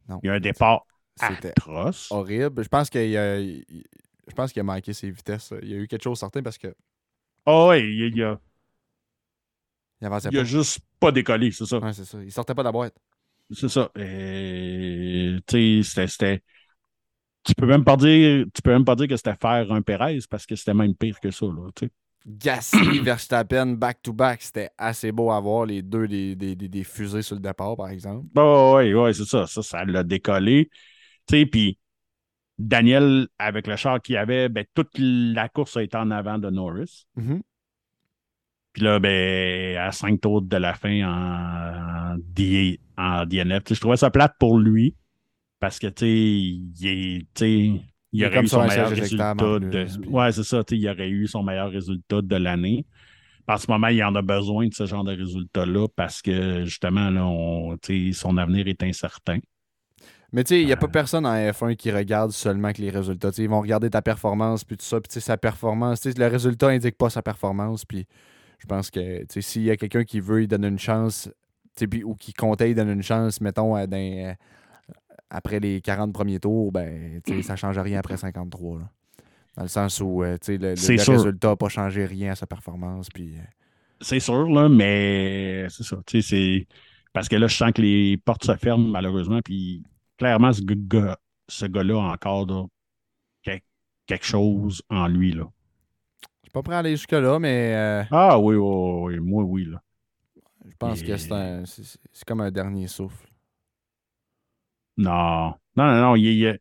[0.08, 0.20] Non.
[0.22, 0.86] Il y a eu un départ
[1.26, 2.10] C'était atroce.
[2.10, 2.62] horrible.
[2.64, 5.52] Je pense qu'il a, je pense qu'il a manqué ses vitesses.
[5.62, 6.74] Il y a eu quelque chose certain parce que
[7.44, 8.40] Ah ouais, il, il a,
[10.00, 10.44] il avançait il a pas.
[10.44, 11.80] juste pas décollé, c'est ça.
[11.80, 12.22] Ouais, c'est ça.
[12.22, 12.94] Il sortait pas de la boîte.
[13.52, 13.90] C'est ça.
[13.96, 16.42] Et, tu sais, c'était-.
[17.44, 20.18] Tu peux même pas dire, tu peux même pas dire que c'était faire un Pérez
[20.30, 21.92] parce que c'était même pire que ça, là, tu sais.
[22.26, 27.36] Gasly, Verstappen, back-to-back, c'était assez beau à voir, les deux des, des, des, fusées sur
[27.36, 28.26] le départ, par exemple.
[28.36, 29.46] Oh, oui, oui, c'est ça.
[29.46, 30.70] Ça, ça l'a décollé.
[31.30, 31.78] Tu sais, puis
[32.58, 36.50] Daniel, avec le char qu'il avait, ben, toute la course a été en avant de
[36.50, 37.06] Norris.
[37.16, 37.40] Mm-hmm.
[38.72, 42.16] Puis là, ben, à cinq tours de la fin en,
[42.96, 44.96] en DNF, je trouvais ça plate pour lui
[45.60, 47.76] parce que, tu sais, il,
[48.12, 49.34] il, aurait eu son meilleur résultat.
[49.34, 52.86] De, ouais, c'est ça, il aurait eu son meilleur résultat de l'année.
[53.46, 57.10] En ce moment, il en a besoin de ce genre de résultat-là parce que, justement,
[57.10, 57.76] là, on,
[58.12, 59.38] son avenir est incertain.
[60.32, 62.90] Mais tu sais, il n'y a pas personne en F1 qui regarde seulement que les
[62.90, 63.30] résultats.
[63.38, 66.04] ils vont regarder ta performance, puis tout ça, puis sa performance.
[66.04, 68.06] Le résultat n'indique pas sa performance, puis
[68.58, 71.28] je pense que s'il y a quelqu'un qui veut, il donne une chance,
[72.04, 74.32] ou qui comptait, il donne une chance, mettons, euh,
[75.30, 78.80] après les 40 premiers tours, ben, ça ne change rien après 53.
[79.56, 83.08] Dans le sens où euh, le, le, résultat n'a pas changé rien à sa performance.
[83.08, 83.42] Puis, euh,
[84.00, 85.96] C'est sûr, là, mais c'est ça.
[86.06, 86.66] C'est...
[87.12, 89.82] Parce que là, je sens que les portes se ferment, malheureusement, puis
[90.20, 91.18] clairement, ce gars-là
[91.48, 92.46] ce gars a encore
[94.06, 95.32] quelque chose en lui.
[95.32, 95.44] Là.
[96.22, 97.74] Je suis pas prêt à aller jusque-là, mais.
[97.74, 99.64] Euh, ah oui, oui, oui, moi, oui.
[99.66, 99.82] Là.
[100.64, 103.28] Je pense que c'est, c'est, comme un dernier souffle.
[104.96, 105.54] Non.
[105.76, 106.16] Non, non, non.
[106.16, 106.58] Il, il,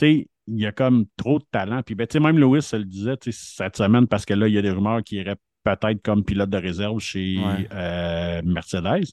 [0.00, 1.82] il y a comme trop de talent.
[1.82, 4.62] Puis, ben, même Lewis, ça le disait cette semaine parce que là, il y a
[4.62, 7.38] des rumeurs qu'il irait peut-être comme pilote de réserve chez
[7.72, 9.06] euh, Mercedes.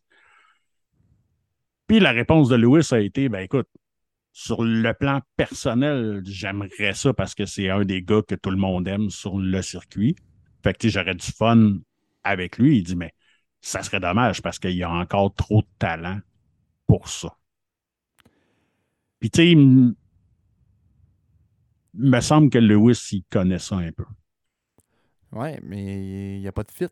[1.87, 3.67] Puis la réponse de Lewis a été ben écoute,
[4.38, 8.57] sur le plan personnel, j'aimerais ça parce que c'est un des gars que tout le
[8.57, 10.17] monde aime sur le circuit.
[10.61, 11.77] Fait que j'aurais du fun
[12.21, 12.79] avec lui.
[12.79, 13.13] Il dit, mais
[13.61, 16.19] ça serait dommage parce qu'il y a encore trop de talent
[16.86, 17.33] pour ça.
[19.21, 19.95] Puis tu sais, il
[21.93, 24.03] me semble que Lewis, il connaît ça un peu.
[25.31, 26.88] Ouais, mais il n'y a pas de fit.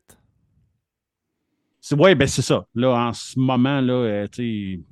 [1.91, 2.65] Oui, ben c'est ça.
[2.73, 4.83] Là, en ce moment, là, euh, tu sais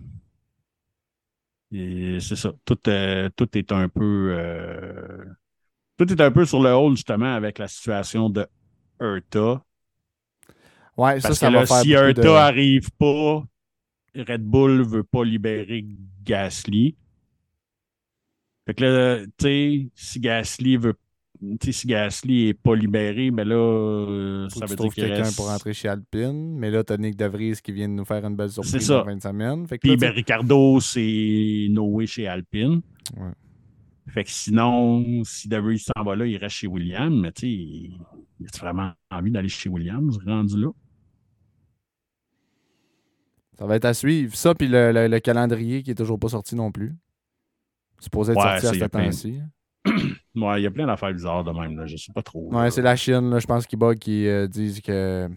[1.72, 2.51] c'est ça.
[2.65, 4.36] Tout, euh, tout est un peu.
[4.38, 5.26] Euh,
[5.97, 8.45] tout est un peu sur le haut, justement, avec la situation de
[8.99, 9.63] Erta.
[10.97, 13.43] Ouais, ça, ça va Si Erta n'arrive pas,
[14.15, 15.86] Red Bull ne veut pas libérer
[16.24, 16.95] Gasly.
[18.65, 20.95] Fait que là, tu sais, si Gasly veut
[21.62, 25.74] si Gasly n'est pas libéré, mais là, euh, ça veut dire qu'il quelqu'un pour rentrer
[25.74, 26.56] chez Alpine.
[26.58, 28.92] Mais là, tu as Nick De Vries qui vient de nous faire une belle surprise
[28.92, 29.66] en fin de semaine.
[29.68, 32.82] Puis ben, Ricardo, c'est Noé chez Alpine.
[33.18, 33.32] Ouais.
[34.08, 37.16] Fait que sinon, si De Vries s'en va là, il reste chez Williams.
[37.16, 40.70] Mais tu sais, il a vraiment envie d'aller chez Williams rendu là?
[43.58, 44.36] Ça va être à suivre.
[44.36, 46.96] Ça, puis le, calendrier qui est toujours pas sorti non plus.
[48.00, 49.39] C'est supposé être sorti à ce temps-ci.
[50.36, 51.78] Ouais, il y a plein d'affaires bizarres de même.
[51.78, 51.86] Là.
[51.86, 52.54] Je sais pas trop.
[52.54, 55.30] Ouais, c'est la Chine, là, je pense, qui bug, qui euh, disent que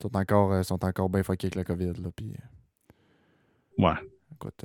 [0.00, 2.02] sont encore, euh, sont encore bien fuckés avec le COVID.
[2.02, 2.24] Là, euh,
[3.78, 3.94] ouais.
[4.34, 4.64] Écoute,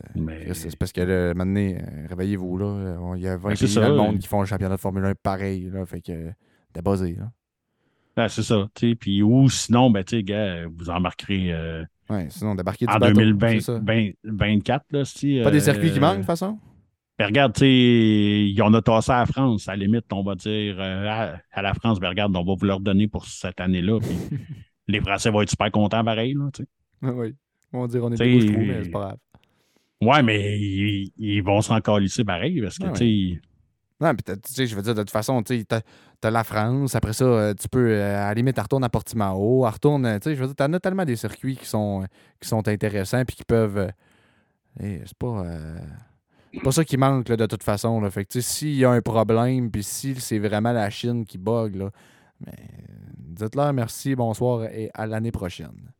[0.54, 1.78] c'est parce que maintenant,
[2.10, 2.58] réveillez-vous.
[2.58, 2.98] là.
[3.16, 5.06] Il y a 20 ben, pays dans le monde qui font le championnat de Formule
[5.06, 5.70] 1 pareil.
[5.70, 6.32] Là, fait que
[6.74, 7.16] t'es basé.
[7.16, 7.32] Là.
[8.16, 8.68] Ben, c'est ça.
[9.00, 11.54] Puis, ou sinon, ben, gars, vous en marquerez.
[12.10, 14.86] ouais, sinon, débarquer du en 2024.
[14.92, 16.58] Là, si, pas des circuits qui manquent, de toute façon?
[17.18, 19.68] Ben, regarde, tu sais, on a tassé à la France.
[19.68, 22.66] À la limite, on va dire euh, à, la France, ben, regarde, on va vous
[22.66, 24.00] leur donner pour cette année-là.
[24.88, 26.36] les Français vont être super contents pareil.
[26.36, 27.10] Là, tu sais.
[27.10, 27.36] Oui.
[27.74, 29.18] On va dire on est des mais c'est pas grave.
[30.00, 33.42] Ouais, mais ils, vont s'en calisser pareil parce que, ah tu sais.
[34.00, 35.82] Non, puis tu sais, je veux dire, de toute façon, tu as,
[36.24, 39.62] as, la France, après ça, euh, tu peux, euh, à la limite, retourner à Portimao,
[39.62, 42.06] retourne, tu sais, je veux dire, t'en as tellement des circuits qui sont,
[42.40, 43.92] qui sont intéressants puis qui peuvent.
[44.80, 45.44] c'est pas.
[46.58, 48.02] C'est pas ça qui manque de toute façon.
[48.02, 48.10] Là.
[48.10, 51.76] Fait que s'il y a un problème, puis si c'est vraiment la Chine qui bug,
[51.76, 51.92] là,
[52.44, 52.58] mais
[53.18, 55.92] dites-leur merci, bonsoir et à l'année prochaine.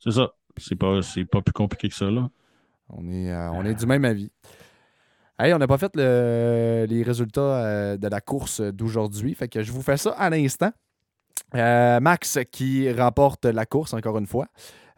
[0.00, 0.32] C'est ça.
[0.56, 1.00] C'est pas,
[1.30, 2.10] pas plus compliqué que ça.
[2.10, 2.28] Là.
[2.88, 4.30] On, est, euh, on est du même avis.
[5.38, 9.34] Hey, on n'a pas fait les résultats euh, de la course d'aujourd'hui.
[9.34, 10.72] Fait que je vous fais ça à l'instant.
[11.54, 14.48] Euh, Max qui remporte la course encore une fois.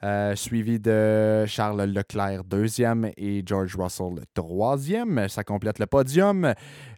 [0.02, 5.28] Euh, suivi de Charles Leclerc, deuxième, et George Russell, troisième.
[5.28, 6.52] Ça complète le podium.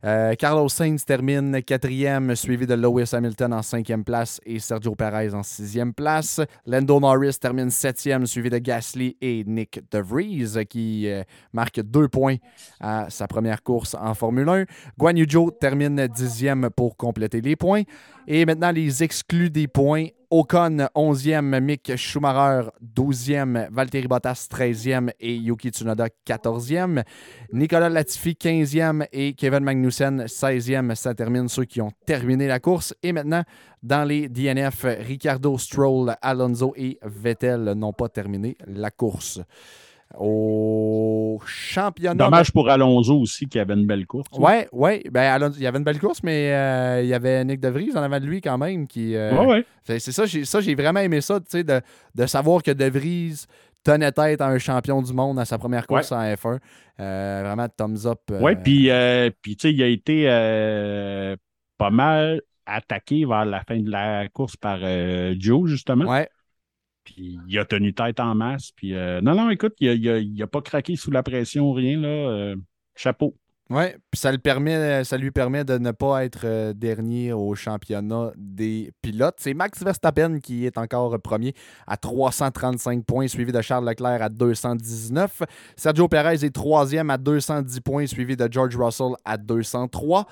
[0.04, 5.34] Euh, Carlos Sainz termine quatrième, suivi de Lewis Hamilton en cinquième place et Sergio Perez
[5.34, 6.40] en sixième place.
[6.66, 11.22] Lando Norris termine septième, suivi de Gasly et Nick De Vries, qui euh,
[11.52, 12.36] marque deux points
[12.80, 14.64] à sa première course en Formule 1.
[14.98, 15.26] Guan Yu
[15.60, 17.82] termine dixième pour compléter les points.
[18.28, 20.06] Et maintenant, les exclus des points.
[20.28, 27.04] Ocon, 11e, Mick Schumacher, 12e, Valtteri Bottas, 13e et Yuki Tsunoda, 14e.
[27.52, 30.96] Nicolas Latifi, 15e et Kevin Magnussen, 16e.
[30.96, 32.92] Ça termine ceux qui ont terminé la course.
[33.04, 33.44] Et maintenant,
[33.84, 39.40] dans les DNF, Ricardo, Stroll, Alonso et Vettel n'ont pas terminé la course
[40.18, 42.24] au championnat.
[42.24, 44.28] Dommage pour Alonso aussi qui avait une belle course.
[44.38, 45.02] Oui, oui.
[45.10, 47.92] Ben, il y avait une belle course, mais euh, il y avait Nick De Vries
[47.94, 48.86] en avant de lui quand même.
[48.86, 49.14] qui.
[49.14, 51.80] Euh, ouais, C'est ça, ça j'ai vraiment aimé ça, de,
[52.14, 53.44] de savoir que De Vries
[53.84, 56.58] tenait tête à un champion du monde à sa première course en F1.
[56.98, 58.20] Euh, vraiment, thumbs up.
[58.40, 58.90] Oui, puis,
[59.42, 60.24] puis tu sais, il a été
[61.78, 64.78] pas mal attaqué vers la fin de la course par
[65.38, 66.10] Joe, justement.
[66.10, 66.28] Ouais.
[67.06, 68.72] Puis il a tenu tête en masse.
[68.72, 72.08] Puis euh, non, non, écoute, il n'a pas craqué sous la pression, rien, là.
[72.08, 72.56] Euh,
[72.96, 73.34] chapeau.
[73.68, 77.54] Oui, puis ça, le permet, ça lui permet de ne pas être euh, dernier au
[77.56, 79.36] championnat des pilotes.
[79.38, 81.52] C'est Max Verstappen qui est encore premier
[81.86, 85.42] à 335 points, suivi de Charles Leclerc à 219.
[85.76, 90.26] Sergio Perez est troisième à 210 points, suivi de George Russell à 203.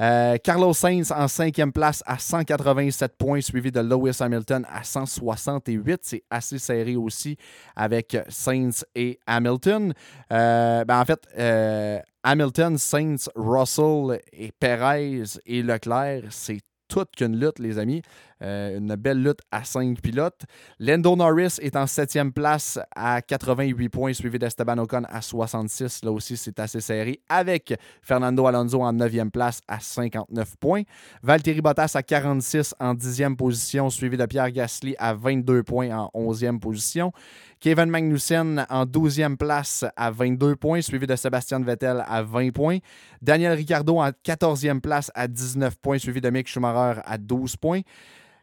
[0.00, 6.00] Euh, Carlos Sainz en cinquième place à 187 points, suivi de Lewis Hamilton à 168.
[6.02, 7.36] C'est assez serré aussi
[7.76, 9.92] avec Sainz et Hamilton.
[10.32, 17.38] Euh, ben en fait, euh, Hamilton, Sainz, Russell et Perez et Leclerc, c'est toute qu'une
[17.38, 18.02] lutte, les amis.
[18.42, 20.42] Euh, une belle lutte à cinq pilotes.
[20.80, 26.04] Lando Norris est en septième place à 88 points, suivi d'Esteban Ocon à 66.
[26.04, 30.82] Là aussi, c'est assez serré, avec Fernando Alonso en neuvième place à 59 points.
[31.22, 36.10] Valtteri Bottas à 46 en dixième position, suivi de Pierre Gasly à 22 points en
[36.12, 37.12] onzième position.
[37.60, 42.78] Kevin Magnussen en 12e place à 22 points, suivi de Sébastien Vettel à 20 points.
[43.20, 47.82] Daniel Ricciardo en 14e place à 19 points, suivi de Mick Schumacher à 12 points.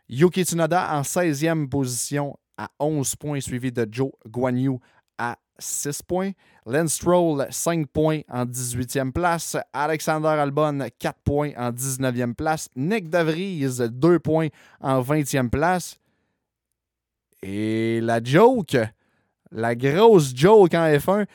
[0.10, 4.80] Yuki Tsunoda en 16e position à 11 points, suivi de Joe Guanyu
[5.20, 6.32] à 6 points.
[6.66, 9.56] Lance Stroll, 5 points en 18e place.
[9.72, 12.70] Alexander Albon, 4 points en 19e place.
[12.76, 14.50] Nick DeVries, 2 points
[14.82, 16.00] en 20e place.
[17.44, 18.78] Et la joke,
[19.52, 21.28] la grosse joke en F1,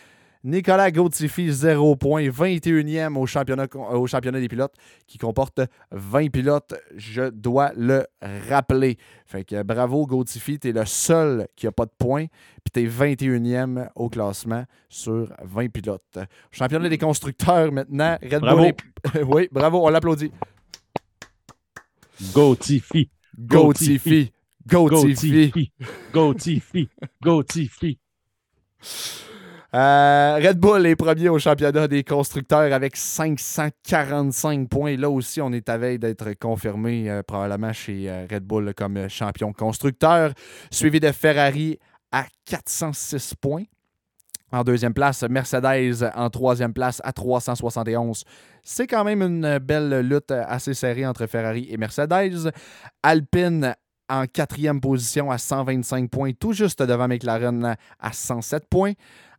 [0.45, 4.75] Nicolas Gautifi, 0 points, 21e au championnat, au championnat des pilotes,
[5.07, 8.07] qui comporte 20 pilotes, je dois le
[8.51, 8.99] rappeler.
[9.25, 12.27] Fait que bravo Gautifi, tu es le seul qui n'a pas de points,
[12.63, 16.19] puis tu es 21e au classement sur 20 pilotes.
[16.51, 18.67] Championnat des constructeurs maintenant, Red bravo.
[19.27, 20.31] oui, bravo, on l'applaudit.
[22.35, 23.11] Gautifi.
[23.39, 24.31] Gautifi.
[24.67, 25.73] Gautifi.
[26.13, 26.89] Gautifi.
[27.23, 27.99] Gautifi.
[29.75, 34.97] Euh, Red Bull est premier au championnat des constructeurs avec 545 points.
[34.97, 39.09] Là aussi, on est à veille d'être confirmé euh, probablement chez euh, Red Bull comme
[39.09, 40.33] champion constructeur,
[40.71, 41.81] suivi de Ferrari
[42.13, 43.65] à 406 points.
[44.53, 48.23] En deuxième place, Mercedes en troisième place à 371.
[48.63, 52.53] C'est quand même une belle lutte assez serrée entre Ferrari et Mercedes.
[53.03, 53.75] Alpine
[54.09, 58.93] en quatrième position à 125 points, tout juste devant McLaren à 107 points.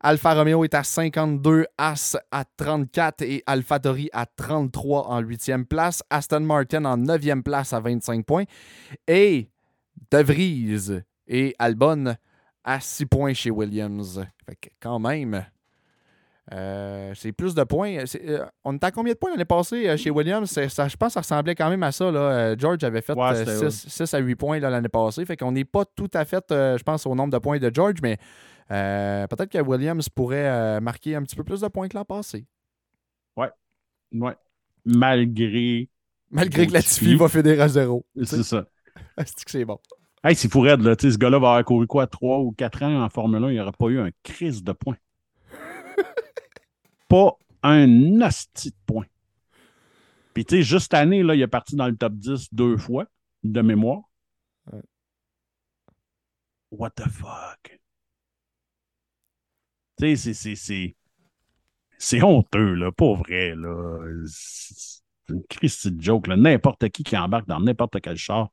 [0.08, 6.04] Alfa Romeo est à 52, As à 34 et AlphaTauri à 33 en huitième place.
[6.12, 8.44] Aston Martin en neuvième place à 25 points.
[9.08, 9.50] Et
[10.12, 12.16] De Vries et Albon
[12.64, 14.24] à 6 points chez Williams.
[14.46, 15.44] Fait que quand même,
[16.54, 17.98] euh, c'est plus de points.
[18.28, 20.52] Euh, on était à combien de points l'année passée euh, chez Williams?
[20.52, 22.12] Ça, je pense que ça ressemblait quand même à ça.
[22.12, 22.56] Là.
[22.56, 23.16] George avait fait
[23.72, 25.26] 6, à 8 points l'année passée.
[25.26, 27.96] Fait qu'on n'est pas tout à fait, je pense, au nombre de points de George,
[28.04, 28.20] mais
[28.68, 32.46] peut-être que Williams pourrait marquer un petit peu plus de points que l'an passé.
[33.36, 33.50] Ouais.
[34.14, 34.36] Ouais.
[34.86, 35.90] Malgré.
[36.32, 38.06] Malgré que la Tiffy va finir à zéro.
[38.24, 38.66] C'est ça.
[39.18, 39.80] c'est que c'est bon?
[40.24, 40.78] Hey, c'est fou là.
[40.78, 43.72] Ce gars-là va avoir couru quoi, 3 ou 4 ans en Formule 1, il n'aurait
[43.72, 44.98] pas eu un crise de points
[47.08, 49.06] pas un hostie de point.
[50.34, 52.76] Puis, tu sais, juste cette année, là, il est parti dans le top 10 deux
[52.78, 53.06] fois
[53.44, 54.02] de mémoire.
[56.72, 57.80] What the fuck?
[59.98, 60.96] Tu sais, c'est.
[61.98, 64.00] C'est honteux, là, pas vrai, là.
[64.28, 66.36] C'est une crise de joke, là.
[66.36, 68.50] N'importe qui qui embarque dans n'importe quel char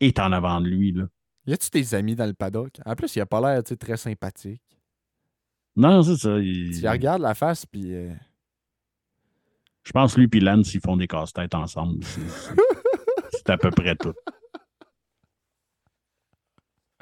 [0.00, 1.04] est en avant de lui, là.
[1.46, 2.72] Y a-tu tes amis dans le paddock?
[2.84, 4.62] En plus, il a pas l'air très sympathique.
[5.76, 6.38] Non, c'est ça.
[6.40, 7.94] Tu regardes la face, puis.
[7.94, 8.12] Euh,
[9.84, 12.02] Je pense que lui et Lance, ils font des casse-têtes ensemble.
[13.32, 14.14] C'est à peu près tout.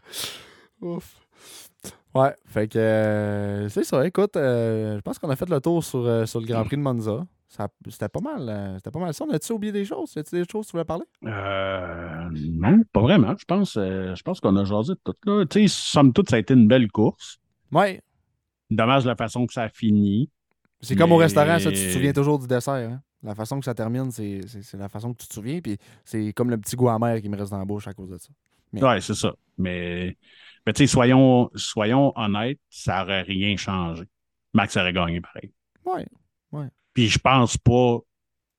[0.80, 1.23] Ouf.
[2.14, 4.06] Ouais, fait que euh, c'est ça.
[4.06, 6.82] Écoute, euh, je pense qu'on a fait le tour sur, sur le Grand Prix de
[6.82, 7.26] Monza.
[7.48, 8.48] ça- c'était pas mal.
[8.48, 9.24] euh, C'était pas mal ça.
[9.28, 10.14] On a-tu oublié des choses?
[10.16, 11.04] Y des choses que tu voulais parler?
[11.24, 13.34] Euh, non, pas vraiment.
[13.38, 15.14] Je pense, euh, je pense qu'on a jasé de tout.
[15.26, 15.44] Là.
[15.46, 17.38] Tu sais, somme toute, ça a été une belle course.
[17.72, 18.00] Ouais.
[18.70, 20.30] Dommage la façon que ça a fini.
[20.80, 22.74] C'est comme au restaurant, ça, tu te souviens toujours du dessert.
[22.74, 23.00] hein?
[23.22, 25.60] La façon que ça termine, c'est c'est- c'est la façon que tu te souviens.
[25.60, 28.10] Puis c'est comme le petit goût amer qui me reste dans la bouche à cause
[28.10, 28.28] de ça.
[28.72, 29.32] Mais- Ouais, c'est ça.
[29.56, 30.16] Mais,
[30.66, 34.04] mais tu sais, soyons, soyons honnêtes, ça n'aurait rien changé.
[34.52, 35.52] Max aurait gagné pareil.
[35.84, 36.06] Ouais.
[36.94, 37.98] Puis je pense pas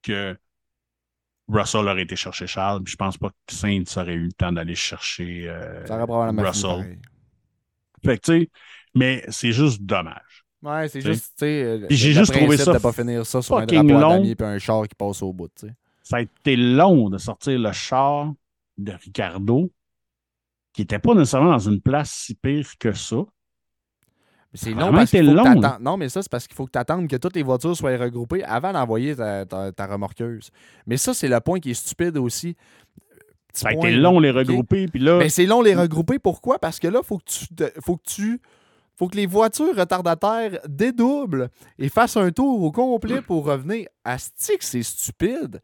[0.03, 0.37] que
[1.47, 2.83] Russell aurait été chercher Charles.
[2.83, 6.05] Puis je pense pas que Saints aurait eu le temps d'aller chercher euh, Ça aurait
[6.05, 6.99] probablement fini Russell.
[8.03, 8.49] Fait que, tu sais,
[8.93, 10.45] mais c'est juste dommage.
[10.61, 13.57] Ouais, c'est juste, tu sais, euh, j'ai juste trouvé ça de pas finir ça sur
[13.57, 14.21] un drapeau long.
[14.21, 15.73] puis un char qui passe au bout, tu sais.
[16.01, 18.31] Ça a été long de sortir le char
[18.77, 19.71] de Ricardo,
[20.75, 23.15] qui était pas nécessairement dans une place si pire que ça.
[23.17, 23.23] Mais
[24.53, 26.55] C'est long parce qu'il été faut que long, t'attendes- Non, mais ça, c'est parce qu'il
[26.55, 29.85] faut que tu attendes que toutes les voitures soient regroupées avant d'envoyer ta, ta- ta
[29.87, 30.49] remorqueuse.
[30.87, 32.55] Mais ça, c'est le point qui est stupide aussi.
[33.49, 34.01] Petit Ça a point, été là.
[34.01, 34.87] long les regrouper.
[34.87, 36.19] Puis là, Mais c'est long les regrouper.
[36.19, 36.59] Pourquoi?
[36.59, 37.45] Parce que là, faut que tu.
[37.81, 38.41] Faut que tu.
[38.97, 43.87] Faut que les voitures retardataires dédoublent et fassent un tour au complet pour revenir.
[44.05, 45.61] Asti que c'est stupide.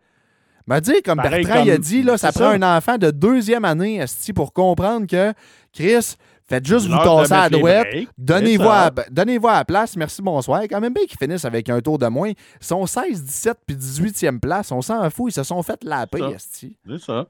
[0.67, 3.65] M'a dit, comme Pareil Bertrand il a dit, là, ça prend un enfant de deuxième
[3.65, 5.33] année, Asti, pour comprendre que
[5.73, 6.15] Chris,
[6.47, 8.07] faites juste vous tasser à la douette.
[8.17, 10.61] Donnez-vous à, à la place, merci, bonsoir.
[10.69, 12.29] Quand même bien qu'ils finissent avec un tour de moins.
[12.29, 14.71] Ils sont 16, 17 puis 18e place.
[14.71, 16.27] On s'en fout, ils se sont fait laper, Ça.
[16.35, 16.77] Asti.
[16.87, 17.27] C'est ça.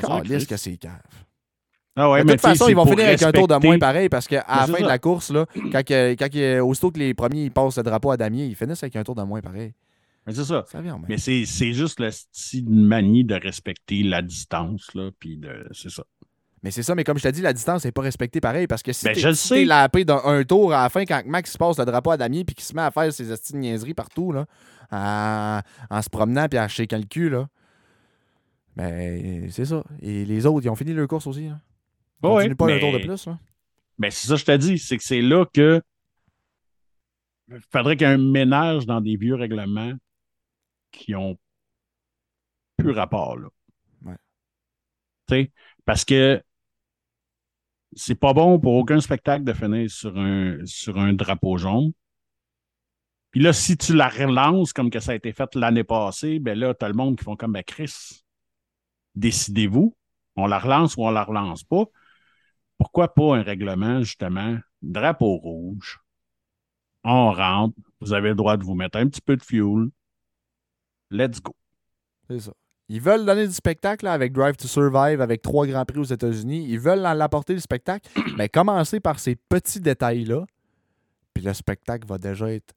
[0.00, 0.92] Calisse que c'est cave.
[1.96, 4.26] Ah ouais, de toute façon, ils vont finir avec un tour de moins pareil parce
[4.26, 5.82] qu'à la fin de la course, là, quand,
[6.64, 9.14] aussitôt que les premiers ils passent le drapeau à damier, ils finissent avec un tour
[9.14, 9.72] de moins pareil.
[10.26, 10.64] Mais c'est ça.
[10.70, 11.18] Ça vient, mais...
[11.18, 15.68] C'est c'est juste le style manie de respecter la distance, là, puis de...
[15.72, 16.02] c'est ça.
[16.62, 18.82] mais c'est ça, mais comme je t'ai dit, la distance n'est pas respectée pareil parce
[18.82, 21.56] que si Ben, je le si lapé d'un un tour à la fin, quand Max
[21.58, 24.32] passe le drapeau à damier puis qu'il se met à faire ses de niaiseries partout,
[24.32, 24.46] là,
[24.90, 25.60] en,
[25.90, 27.46] en se promenant puis à shaker le cul, là,
[28.76, 29.84] ben, c'est ça.
[30.00, 31.48] Et les autres, ils ont fini leur course aussi.
[31.48, 31.60] Là.
[32.22, 33.26] Ils Ouais, continuent pas un mais- tour de plus.
[33.26, 33.38] Là.
[33.98, 35.82] Ben, c'est ça que je te dis, c'est que c'est là que
[37.50, 39.92] il faudrait qu'il y ait un ménage dans des vieux règlements
[40.94, 41.38] qui ont
[42.76, 43.48] plus rapport, là.
[44.04, 44.16] Ouais.
[45.28, 45.52] Tu sais,
[45.84, 46.42] parce que
[47.96, 51.92] c'est pas bon pour aucun spectacle de finir sur un, sur un drapeau jaune.
[53.30, 56.58] Puis là, si tu la relances comme que ça a été fait l'année passée, ben
[56.58, 58.22] là, t'as le monde qui font comme, ben Chris,
[59.14, 59.96] décidez-vous,
[60.36, 61.84] on la relance ou on la relance pas
[62.78, 66.00] pourquoi pas un règlement, justement, drapeau rouge,
[67.04, 69.90] on rentre, vous avez le droit de vous mettre un petit peu de fuel,
[71.10, 71.54] let's go.
[72.28, 72.52] C'est ça.
[72.88, 76.66] Ils veulent donner du spectacle avec Drive to Survive, avec trois Grands Prix aux États-Unis.
[76.68, 78.10] Ils veulent en l'apporter le spectacle.
[78.36, 80.44] Mais commencez par ces petits détails-là.
[81.32, 82.74] Puis le spectacle va déjà être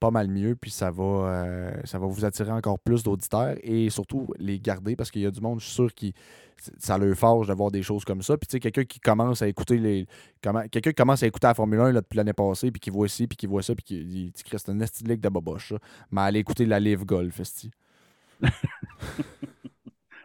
[0.00, 0.56] pas mal mieux.
[0.56, 4.96] Puis ça va, euh, ça va vous attirer encore plus d'auditeurs et surtout les garder
[4.96, 6.14] parce qu'il y a du monde, je suis sûr, qui
[6.78, 8.36] ça leur forge de voir des choses comme ça.
[8.36, 10.06] Puis tu sais, quelqu'un qui commence à écouter les.
[10.42, 13.08] Quelqu'un qui commence à écouter la Formule 1 là, depuis l'année passée, puis qui voit
[13.08, 15.72] ci, puis qui voit ça, puis qui dit c'est un esti de boboche.
[16.10, 17.70] Mais aller écouter la Live Golf, esti.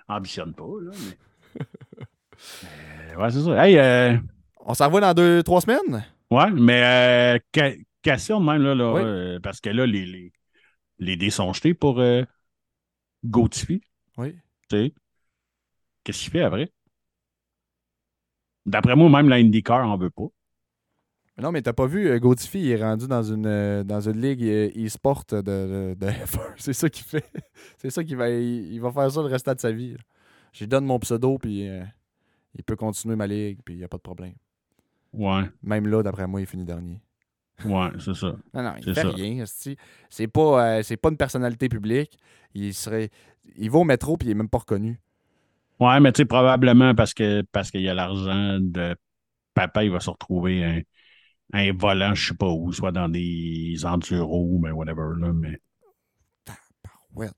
[0.08, 0.92] Ambitionne pas, là,
[1.60, 3.16] mais.
[3.16, 3.66] Ouais, c'est ça.
[3.66, 4.18] Hey, euh,
[4.60, 6.06] On s'en revoit dans deux, trois semaines?
[6.30, 7.74] ouais, mais euh,
[8.42, 9.02] même, là, là Oui.
[9.02, 10.32] euh, parce que là, les, les,
[11.00, 12.24] les dés sont jetés pour euh,
[13.26, 13.82] Gauthier,
[14.18, 14.36] Oui.
[14.70, 14.94] tu sais.
[16.04, 16.72] Qu'est-ce qu'il fait après?
[18.66, 20.28] D'après moi, même la IndyCar en veut pas.
[21.38, 24.22] Non, mais t'as pas vu, euh, Gauthier, il est rendu dans une, euh, dans une
[24.22, 26.54] ligue e-sport de, de, de F1.
[26.58, 27.26] C'est ça qu'il fait.
[27.78, 28.30] C'est ça qu'il va.
[28.30, 29.98] Il, il va faire ça le restant de sa vie.
[30.54, 31.84] Je lui donne mon pseudo, puis euh,
[32.56, 34.36] il peut continuer ma ligue, puis il n'y a pas de problème.
[35.14, 37.02] Ouais, Même là, d'après moi, il finit dernier.
[37.64, 38.36] Ouais, c'est ça.
[38.54, 39.10] Non, non, il fait ça.
[39.10, 39.44] rien.
[40.10, 42.18] C'est pas, euh, c'est pas une personnalité publique.
[42.54, 43.10] Il serait.
[43.58, 45.00] Il va au métro, puis il est même pas reconnu.
[45.80, 48.96] Ouais, mais tu sais, probablement parce que parce qu'il y a l'argent de
[49.54, 50.82] papa, il va se retrouver un,
[51.54, 55.60] un volant, je sais pas où, soit dans des enduros, mais whatever, là, mais
[57.16, 57.30] Ouais.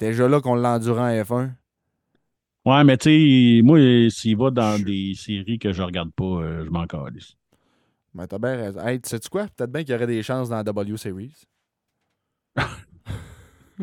[0.00, 1.52] Déjà là qu'on l'endure en F1.
[2.64, 3.78] Ouais, mais tu sais, moi,
[4.10, 7.36] s'il va dans des séries que je regarde pas, euh, je m'en calisse.
[8.14, 8.80] Ben, t'as bien raison.
[8.80, 9.46] Hey, tu sais-tu quoi?
[9.48, 11.34] Peut-être bien qu'il y aurait des chances dans la W Series.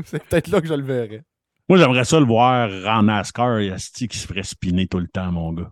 [0.04, 1.24] c'est peut-être là que je le verrais.
[1.70, 5.32] Moi, j'aimerais ça le voir en NASCAR, Asti, qui se ferait spinner tout le temps,
[5.32, 5.72] mon gars.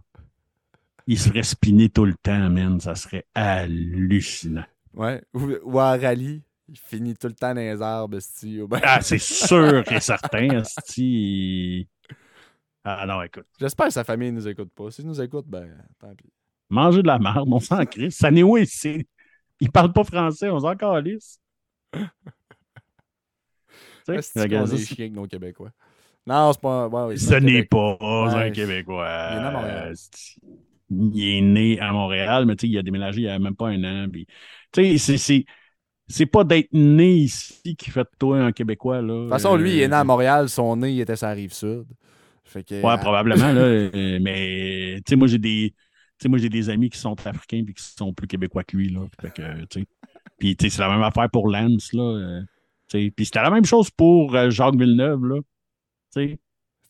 [1.05, 2.79] Il se ferait spinner tout le temps, man.
[2.79, 4.65] Ça serait hallucinant.
[4.93, 5.21] Ouais.
[5.33, 8.17] Ou, ou en rallye, il finit tout le temps dans les arbres,
[8.83, 11.87] Ah, c'est sûr et certain, Asti.
[12.83, 13.45] Ah non, écoute.
[13.59, 14.91] J'espère que sa famille ne nous écoute pas.
[14.91, 16.31] S'ils nous écoutent, ben, tant pis.
[16.73, 18.17] Manger de la merde, on s'en crisse.
[18.17, 19.07] Ça n'est où ici?
[19.59, 21.39] Il parle pas français, on s'en calisse.
[24.05, 25.71] sais, Est-ce qu'on regarde est ça, chiens avec nos Québécois?
[26.25, 26.87] Non, c'est pas.
[26.87, 29.07] ouais, oui, c'est Ce n'est pas un c'est- Québécois.
[29.31, 29.93] il est né à Montréal.
[29.95, 30.39] C'est-
[30.89, 33.55] Il est né à Montréal, mais tu sais, il a déménagé il n'y a même
[33.55, 34.07] pas un an.
[34.11, 34.27] puis,
[34.73, 35.45] c'est- c'est.
[36.09, 39.01] C'est pas d'être né ici qui fait de toi un Québécois.
[39.01, 39.13] Là.
[39.13, 40.49] De toute façon, lui, il est né à Euh, Montréal.
[40.49, 41.85] Son nez, il était sur la rive sud.
[42.43, 43.61] Fait que, Ouais, euh, probablement, là.
[43.61, 45.73] euh, mais, tu sais, moi, j'ai des.
[46.23, 48.87] Sais, moi, j'ai des amis qui sont africains et qui sont plus québécois que lui,
[48.89, 49.01] là.
[49.69, 49.85] Sais.
[50.39, 52.01] Puis, c'est la même affaire pour Lance, là.
[52.01, 52.41] euh.
[52.87, 55.39] Puis, c'était la même chose pour euh, Jacques Villeneuve, là.
[56.11, 56.39] C'est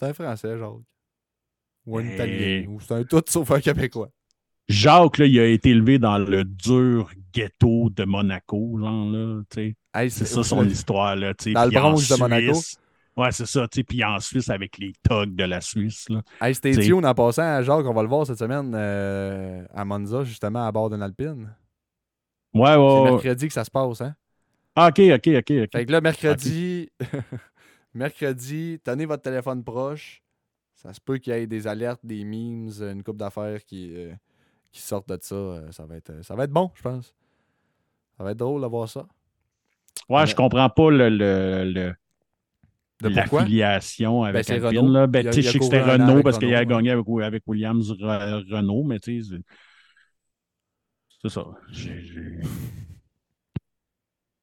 [0.02, 0.70] un Français, Jacques.
[1.88, 2.66] Ou un Mais- Italien.
[2.70, 4.10] Ou c'est un tout sauf un Québécois.
[4.70, 9.56] Jacques, là, il a été élevé dans le dur ghetto de Monaco, genre, là, tu
[9.56, 9.76] sais.
[9.96, 11.54] Hey, C'est ça son histoire, là, tu sais.
[11.54, 12.60] Dans le Puis Bronx de Monaco.
[13.16, 13.68] Ouais, c'est ça.
[13.68, 16.22] Puis en Suisse, avec les thugs de la Suisse, là.
[16.42, 19.86] Hey, stay tuned en passant à Jacques, on va le voir cette semaine euh, à
[19.86, 21.54] Monza, justement, à bord d'une Alpine.
[22.54, 23.12] Ouais, C'est ouais, ouais.
[23.12, 24.16] mercredi que ça se passe, hein?
[24.76, 25.72] Ah, OK, OK, OK, OK.
[25.72, 26.90] Fait que là, mercredi,
[27.94, 30.22] mercredi, tenez votre téléphone proche.
[30.76, 34.14] Ça se peut qu'il y ait des alertes, des memes, une coupe d'affaires qui, euh,
[34.72, 35.36] qui sortent de ça.
[35.36, 37.14] Euh, Ça va, être, ça va être bon, je pense.
[38.18, 39.06] Ça va être drôle de voir ça.
[40.10, 41.96] Ouais, je comprends pas le, le, le-
[43.10, 44.92] De l'affiliation avec c'est Alpine.
[44.94, 45.08] Là.
[45.08, 48.84] Ben, je sais que c'était Renault parce qu'il a gagné avec, avec Williams Re- Renault,
[48.84, 49.30] mais tu sais,
[51.22, 51.46] c'est- ça.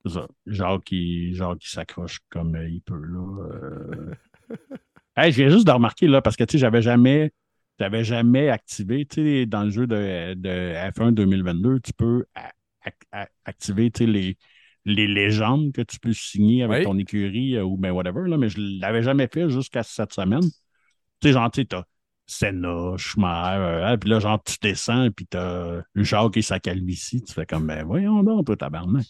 [0.04, 0.26] C'est ça.
[0.46, 3.00] Jacques qui, Jacques qui s'accroche comme il peut.
[3.02, 3.48] Là.
[3.52, 4.14] Euh...
[5.16, 7.32] hey, je viens juste de remarquer, là, parce que tu sais, j'avais jamais.
[7.78, 12.52] Jamais activé, tu sais, dans le jeu de, de F1 2022, tu peux a-
[12.84, 14.36] a- a- activer, tu sais, les,
[14.84, 16.84] les légendes que tu peux signer avec Oui.
[16.84, 20.42] ton écurie euh, ou ben whatever, là, mais je l'avais jamais fait jusqu'à cette semaine.
[20.42, 21.84] Tu sais, genre, tu sais, t'as
[22.26, 23.60] Senna, Schumacher,
[23.92, 27.66] euh, puis là, genre, tu descends, puis t'as Jacques et sa calvitie, tu fais comme,
[27.66, 29.06] ben voyons donc, toi, tabarnak.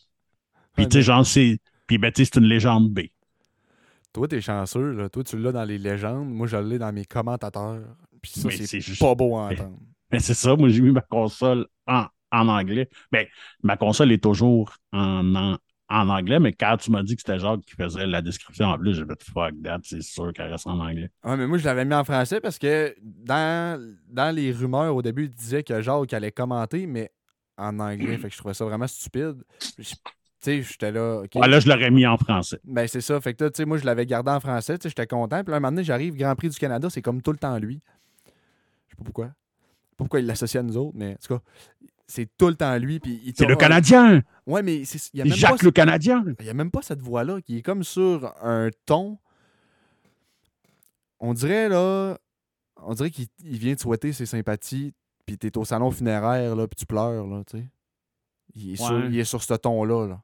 [0.75, 1.59] Puis, tu sais, genre, c'est.
[1.87, 3.01] Puis, ben, tu sais, c'est une légende B.
[4.12, 4.93] Toi, t'es chanceux.
[4.93, 5.09] Là.
[5.09, 6.29] Toi, tu l'as dans les légendes.
[6.29, 7.81] Moi, je l'ai dans mes commentateurs.
[8.23, 9.79] Puis ça, c'est juste- pas beau à entendre.
[10.11, 12.89] Mais c'est ça, moi, j'ai mis ma console en, en anglais.
[13.12, 13.26] Ben,
[13.62, 15.59] ma console est toujours en, en,
[15.89, 18.78] en anglais, mais quand tu m'as dit que c'était Jacques qui faisait la description en
[18.78, 21.11] plus, j'ai fait fuck that, c'est sûr qu'elle reste en anglais.
[21.24, 25.03] Ouais, mais moi, je l'avais mis en français parce que dans, dans les rumeurs, au
[25.03, 27.11] début, il disait que Jacques allait commenter, mais
[27.57, 28.16] en anglais.
[28.18, 29.43] fait que je trouvais ça vraiment stupide.
[29.78, 29.95] Je- Tu
[30.41, 31.22] sais, j'étais là.
[31.35, 32.59] Ouais, là, je l'aurais mis en français.
[32.64, 33.20] Ben, c'est ça.
[33.20, 34.78] Fait que tu sais, moi, je l'avais gardé en français.
[34.78, 35.43] Tu sais, j'étais content.
[35.45, 37.59] Puis là, un moment donné, j'arrive, Grand Prix du Canada, c'est comme tout le temps
[37.59, 37.83] lui.
[38.87, 39.26] Je sais pas pourquoi.
[39.26, 39.35] Pas
[39.99, 41.43] pourquoi il l'associe à nous autres, mais en tout cas,
[42.11, 42.99] c'est tout le temps lui.
[43.01, 44.23] Puis il C'est le Canadien!
[44.47, 46.25] Ouais, mais il y a même Jacques pas le Canadien!
[46.41, 49.19] il n'y a même pas cette voix-là qui est comme sur un ton.
[51.21, 52.19] On dirait, là.
[52.83, 54.95] On dirait qu'il il vient te souhaiter ses sympathies,
[55.27, 57.69] puis t'es au salon funéraire, là, puis tu pleures, là, tu sais.
[58.55, 59.07] Il est, sur, Ouais.
[59.11, 60.23] il est sur ce ton-là, là.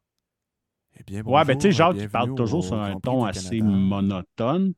[0.99, 3.59] Eh bien, Ouais, ben, tu sais, Jacques, il bienvenue parle toujours sur un ton assez
[3.59, 3.77] Canada.
[3.77, 4.73] monotone.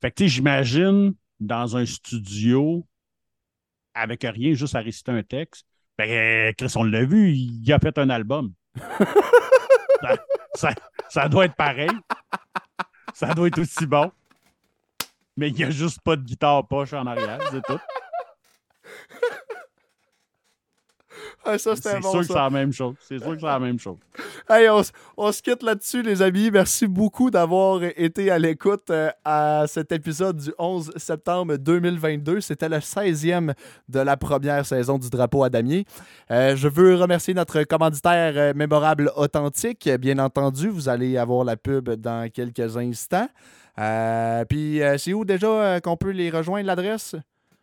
[0.00, 2.84] Fait que, tu sais, j'imagine dans un studio
[3.94, 5.66] avec rien, juste à réciter un texte.
[6.06, 8.52] Ben, Chris, on l'a vu, il a fait un album.
[10.00, 10.16] ça,
[10.54, 10.74] ça-
[11.08, 11.90] ça doit être pareil.
[13.14, 14.10] Ça doit être aussi bon.
[15.36, 17.78] Mais il n'y a juste pas de guitare poche en arrière, c'est tout.
[21.52, 22.94] Ah, ça, C'est sûr que c'est la même chose.
[23.00, 23.96] C'est sûr que c'est la même chose.
[24.48, 24.68] Hey,
[25.16, 26.50] on, se quitte là-dessus, les amis.
[26.52, 32.40] Merci beaucoup d'avoir été à l'écoute euh, à cet épisode du 11 septembre 2022.
[32.40, 33.54] C'était le 16e
[33.88, 35.84] de la première saison du Drapeau à Damier.
[36.30, 39.88] Euh, je veux remercier notre commanditaire euh, mémorable authentique.
[40.00, 43.28] Bien entendu, vous allez avoir la pub dans quelques instants.
[44.48, 47.16] Puis, c'est où déjà qu'on peut les rejoindre, l'adresse?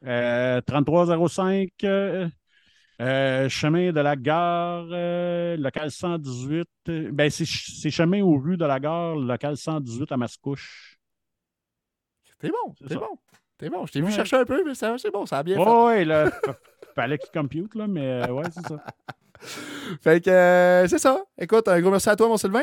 [0.05, 1.69] Euh, 3305,
[3.02, 6.68] euh, chemin de la gare, euh, local 118.
[6.89, 10.98] euh, ben, c'est ch- c'est chemin aux rues de la gare, local 118 à Mascouche.
[12.41, 13.18] C'est bon, C'est bon.
[13.60, 13.86] C'est bon.
[13.86, 14.11] Je t'ai vu Ouais.
[14.11, 15.61] chercher un peu, mais c'est bon, ça a bien fait.
[15.69, 16.57] Ouais, ouais, là, fa-
[16.95, 18.84] fallait qu'il compute, là, mais ouais, c'est ça.
[20.02, 21.23] Fait que c'est ça.
[21.38, 22.61] Écoute, un gros merci à toi, mon Sylvain.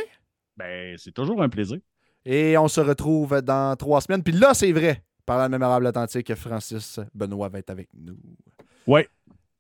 [0.57, 1.79] Ben, c'est toujours un plaisir.
[2.25, 4.23] Et on se retrouve dans trois semaines.
[4.23, 8.17] Puis là, c'est vrai, par la mémorable authentique, Francis Benoît va être avec nous.
[8.87, 9.09] Ouais,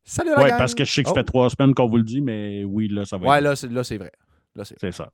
[0.08, 0.58] Salut la ouais, gang!
[0.58, 1.18] parce que je sais que ça Oh.
[1.18, 3.42] fait trois semaines qu'on vous le dit, mais oui, là, ça va Ouais, être.
[3.44, 4.12] là, c'est, là, c'est vrai.
[4.54, 4.76] Là, c'est...
[4.80, 5.08] C'est ça.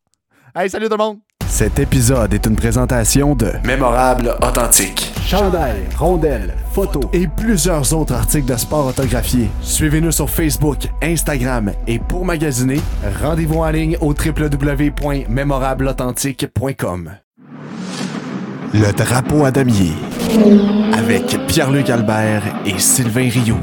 [0.54, 1.18] Hey, salut tout le monde!
[1.48, 5.10] Cet épisode est une présentation de Mémorable Authentique.
[5.26, 9.48] Chandail, rondelles, photos et plusieurs autres articles de sport autographiés.
[9.62, 12.80] Suivez-nous sur Facebook, Instagram et pour magasiner,
[13.22, 17.10] rendez-vous en ligne au www.mémorableauthentique.com.
[18.74, 19.92] Le drapeau à damier
[20.94, 23.58] avec Pierre-Luc Albert et Sylvain Rioux.